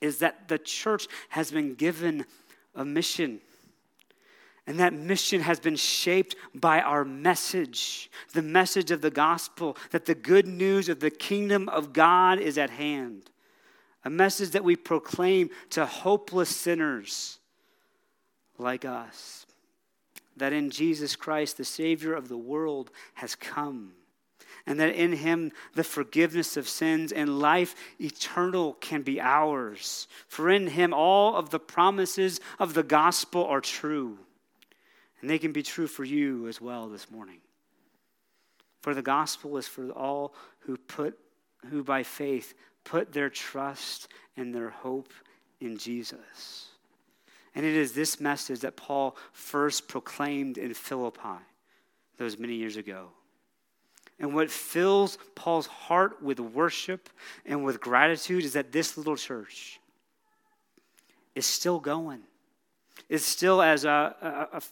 is 0.00 0.18
that 0.18 0.48
the 0.48 0.58
church 0.58 1.08
has 1.30 1.50
been 1.50 1.74
given 1.74 2.26
a 2.74 2.84
mission 2.84 3.40
and 4.66 4.80
that 4.80 4.94
mission 4.94 5.42
has 5.42 5.60
been 5.60 5.76
shaped 5.76 6.36
by 6.54 6.80
our 6.80 7.04
message, 7.04 8.10
the 8.32 8.42
message 8.42 8.90
of 8.90 9.02
the 9.02 9.10
gospel, 9.10 9.76
that 9.90 10.06
the 10.06 10.14
good 10.14 10.46
news 10.46 10.88
of 10.88 11.00
the 11.00 11.10
kingdom 11.10 11.68
of 11.68 11.92
God 11.92 12.38
is 12.38 12.56
at 12.56 12.70
hand. 12.70 13.30
A 14.04 14.10
message 14.10 14.50
that 14.50 14.64
we 14.64 14.76
proclaim 14.76 15.50
to 15.70 15.84
hopeless 15.84 16.48
sinners 16.48 17.38
like 18.58 18.84
us. 18.84 19.46
That 20.36 20.52
in 20.52 20.70
Jesus 20.70 21.14
Christ, 21.14 21.58
the 21.58 21.64
Savior 21.64 22.14
of 22.14 22.28
the 22.28 22.36
world, 22.36 22.90
has 23.14 23.34
come. 23.34 23.92
And 24.66 24.80
that 24.80 24.94
in 24.94 25.12
him, 25.12 25.52
the 25.74 25.84
forgiveness 25.84 26.56
of 26.56 26.68
sins 26.68 27.12
and 27.12 27.38
life 27.38 27.74
eternal 28.00 28.74
can 28.74 29.02
be 29.02 29.20
ours. 29.20 30.08
For 30.26 30.48
in 30.48 30.68
him, 30.68 30.94
all 30.94 31.36
of 31.36 31.50
the 31.50 31.60
promises 31.60 32.40
of 32.58 32.72
the 32.72 32.82
gospel 32.82 33.44
are 33.44 33.60
true. 33.60 34.18
And 35.24 35.30
they 35.30 35.38
can 35.38 35.52
be 35.52 35.62
true 35.62 35.86
for 35.86 36.04
you 36.04 36.48
as 36.48 36.60
well 36.60 36.86
this 36.86 37.10
morning. 37.10 37.38
For 38.82 38.92
the 38.92 39.00
gospel 39.00 39.56
is 39.56 39.66
for 39.66 39.88
all 39.92 40.34
who 40.58 40.76
put 40.76 41.18
who 41.70 41.82
by 41.82 42.02
faith 42.02 42.52
put 42.84 43.10
their 43.10 43.30
trust 43.30 44.08
and 44.36 44.54
their 44.54 44.68
hope 44.68 45.14
in 45.62 45.78
Jesus. 45.78 46.66
And 47.54 47.64
it 47.64 47.74
is 47.74 47.92
this 47.94 48.20
message 48.20 48.60
that 48.60 48.76
Paul 48.76 49.16
first 49.32 49.88
proclaimed 49.88 50.58
in 50.58 50.74
Philippi 50.74 51.40
those 52.18 52.38
many 52.38 52.56
years 52.56 52.76
ago. 52.76 53.08
And 54.18 54.34
what 54.34 54.50
fills 54.50 55.16
Paul's 55.34 55.68
heart 55.68 56.22
with 56.22 56.38
worship 56.38 57.08
and 57.46 57.64
with 57.64 57.80
gratitude 57.80 58.44
is 58.44 58.52
that 58.52 58.72
this 58.72 58.98
little 58.98 59.16
church 59.16 59.80
is 61.34 61.46
still 61.46 61.80
going. 61.80 62.20
It's 63.08 63.24
still, 63.24 63.60
as 63.60 63.84
a, 63.84 64.14
a, 64.20 64.56
a, 64.56 64.62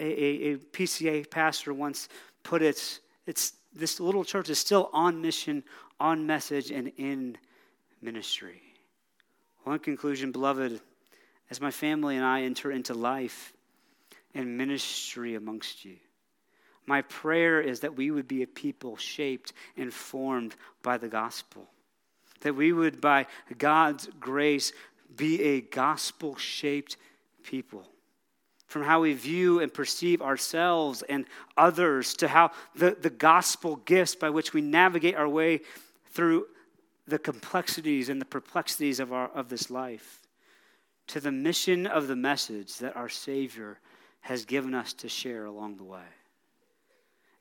a, 0.00 0.52
a 0.52 0.56
PCA 0.56 1.28
pastor 1.28 1.72
once 1.74 2.08
put 2.42 2.62
it, 2.62 3.00
it's, 3.26 3.52
this 3.74 4.00
little 4.00 4.24
church 4.24 4.48
is 4.48 4.58
still 4.58 4.90
on 4.92 5.20
mission, 5.20 5.62
on 6.00 6.26
message, 6.26 6.70
and 6.70 6.92
in 6.96 7.36
ministry. 8.00 8.62
In 9.66 9.78
conclusion, 9.78 10.32
beloved, 10.32 10.80
as 11.50 11.60
my 11.60 11.70
family 11.70 12.16
and 12.16 12.24
I 12.24 12.42
enter 12.42 12.70
into 12.70 12.94
life 12.94 13.52
and 14.34 14.56
ministry 14.56 15.34
amongst 15.34 15.84
you, 15.84 15.96
my 16.86 17.02
prayer 17.02 17.60
is 17.60 17.80
that 17.80 17.96
we 17.96 18.10
would 18.10 18.26
be 18.26 18.42
a 18.42 18.46
people 18.46 18.96
shaped 18.96 19.52
and 19.76 19.92
formed 19.92 20.56
by 20.82 20.96
the 20.96 21.08
gospel. 21.08 21.68
That 22.40 22.54
we 22.54 22.72
would, 22.72 23.00
by 23.00 23.26
God's 23.58 24.08
grace, 24.18 24.72
be 25.14 25.42
a 25.42 25.60
gospel 25.60 26.36
shaped 26.36 26.96
people 27.42 27.86
from 28.68 28.82
how 28.82 29.00
we 29.00 29.14
view 29.14 29.60
and 29.60 29.72
perceive 29.72 30.22
ourselves 30.22 31.02
and 31.08 31.24
others 31.56 32.14
to 32.14 32.28
how 32.28 32.50
the, 32.76 32.96
the 33.00 33.10
gospel 33.10 33.76
gifts 33.76 34.14
by 34.14 34.30
which 34.30 34.52
we 34.52 34.60
navigate 34.60 35.16
our 35.16 35.28
way 35.28 35.60
through 36.12 36.46
the 37.06 37.18
complexities 37.18 38.10
and 38.10 38.20
the 38.20 38.26
perplexities 38.26 39.00
of, 39.00 39.12
our, 39.12 39.28
of 39.28 39.48
this 39.48 39.70
life 39.70 40.20
to 41.06 41.20
the 41.20 41.32
mission 41.32 41.86
of 41.86 42.06
the 42.06 42.16
message 42.16 42.76
that 42.78 42.94
our 42.94 43.08
Savior 43.08 43.80
has 44.20 44.44
given 44.44 44.74
us 44.74 44.92
to 44.92 45.08
share 45.08 45.46
along 45.46 45.78
the 45.78 45.84
way. 45.84 46.00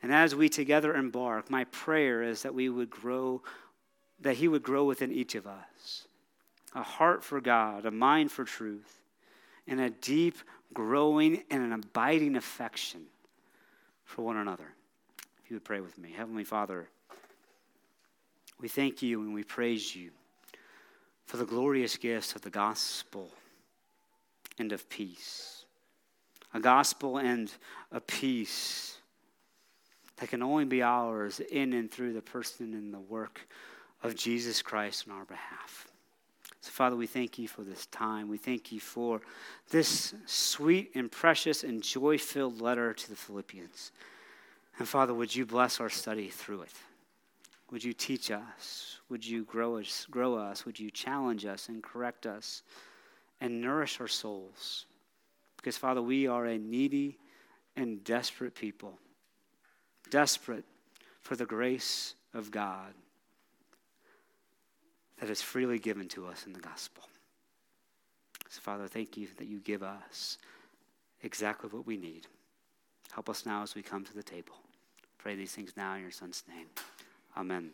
And 0.02 0.14
as 0.14 0.34
we 0.34 0.48
together 0.48 0.96
embark, 0.96 1.50
my 1.50 1.66
prayer 1.66 2.24
is 2.24 2.44
that 2.44 2.54
we 2.54 2.70
would 2.70 2.90
grow, 2.90 3.42
that 4.22 4.38
He 4.38 4.48
would 4.48 4.64
grow 4.64 4.86
within 4.86 5.12
each 5.12 5.36
of 5.36 5.46
us 5.46 6.08
a 6.76 6.84
heart 6.84 7.24
for 7.24 7.42
God, 7.42 7.86
a 7.86 7.92
mind 7.92 8.32
for 8.32 8.44
truth, 8.44 9.02
and 9.68 9.82
a 9.82 9.90
deep 9.90 10.36
growing 10.74 11.44
in 11.50 11.62
an 11.62 11.74
abiding 11.74 12.36
affection 12.36 13.02
for 14.04 14.24
one 14.24 14.38
another. 14.38 14.74
If 15.44 15.52
you 15.52 15.56
would 15.56 15.64
pray 15.64 15.80
with 15.80 15.98
me. 15.98 16.14
Heavenly 16.16 16.44
Father, 16.44 16.88
we 18.60 18.68
thank 18.68 19.02
you 19.02 19.22
and 19.22 19.34
we 19.34 19.44
praise 19.44 19.96
you 19.96 20.12
for 21.26 21.38
the 21.38 21.46
glorious 21.46 21.98
gifts 21.98 22.36
of 22.36 22.42
the 22.42 22.50
gospel 22.50 23.30
and 24.58 24.72
of 24.72 24.90
peace. 24.90 25.66
A 26.54 26.60
gospel 26.60 27.18
and 27.18 27.52
a 27.92 28.00
peace 28.00 28.98
that 30.18 30.30
can 30.30 30.42
only 30.42 30.66
be 30.66 30.82
ours 30.82 31.40
in 31.40 31.74
and 31.74 31.92
through 31.92 32.14
the 32.14 32.22
person 32.22 32.74
and 32.74 32.94
the 32.94 33.00
work 33.00 33.48
of 34.04 34.16
Jesus 34.16 34.62
Christ 34.62 35.08
on 35.08 35.16
our 35.16 35.26
behalf. 35.26 35.88
So, 36.68 36.74
Father, 36.74 36.98
we 36.98 37.08
thank 37.08 37.40
you 37.40 37.48
for 37.48 37.64
this 37.64 37.86
time. 37.86 38.28
We 38.28 38.38
thank 38.38 38.74
you 38.74 38.82
for 38.82 39.22
this 39.70 40.14
sweet 40.26 40.92
and 40.96 41.10
precious 41.10 41.64
and 41.64 41.82
joy 41.82 42.18
filled 42.18 42.60
letter 42.60 42.94
to 42.94 43.10
the 43.10 43.16
Philippians. 43.16 43.94
And, 44.78 44.86
Father, 44.86 45.14
would 45.14 45.34
you 45.34 45.46
bless 45.46 45.80
our 45.80 45.90
study 45.90 46.28
through 46.28 46.64
it? 46.64 46.74
Would 47.72 47.86
you 47.86 47.94
teach 47.94 48.32
us? 48.32 49.00
Would 49.08 49.26
you 49.26 49.46
grow 49.46 49.78
us, 49.78 50.06
grow 50.12 50.36
us? 50.36 50.66
Would 50.66 50.78
you 50.78 50.92
challenge 50.92 51.46
us 51.46 51.70
and 51.70 51.82
correct 51.82 52.26
us 52.26 52.64
and 53.40 53.62
nourish 53.62 54.02
our 54.02 54.10
souls? 54.10 54.88
Because, 55.56 55.78
Father, 55.78 56.02
we 56.02 56.28
are 56.28 56.48
a 56.48 56.58
needy 56.58 57.18
and 57.78 58.04
desperate 58.04 58.56
people, 58.56 59.00
desperate 60.10 60.66
for 61.22 61.38
the 61.38 61.46
grace 61.46 62.16
of 62.34 62.52
God 62.52 62.94
that 65.20 65.30
is 65.30 65.42
freely 65.42 65.80
given 65.80 66.08
to 66.10 66.28
us 66.28 66.46
in 66.46 66.54
the 66.54 66.60
gospel. 66.60 67.04
So, 68.50 68.62
Father, 68.62 68.88
thank 68.88 69.18
you 69.18 69.28
that 69.38 69.48
you 69.48 69.60
give 69.60 69.84
us 69.84 70.38
exactly 71.24 71.70
what 71.70 71.86
we 71.86 71.98
need. 71.98 72.28
Help 73.12 73.30
us 73.30 73.46
now 73.46 73.64
as 73.64 73.76
we 73.76 73.82
come 73.82 74.06
to 74.06 74.14
the 74.14 74.24
table. 74.24 74.56
Pray 75.18 75.36
these 75.36 75.52
things 75.52 75.74
now 75.76 75.96
in 75.96 76.02
your 76.02 76.12
Son's 76.12 76.44
name. 76.48 76.68
Amen. 77.36 77.72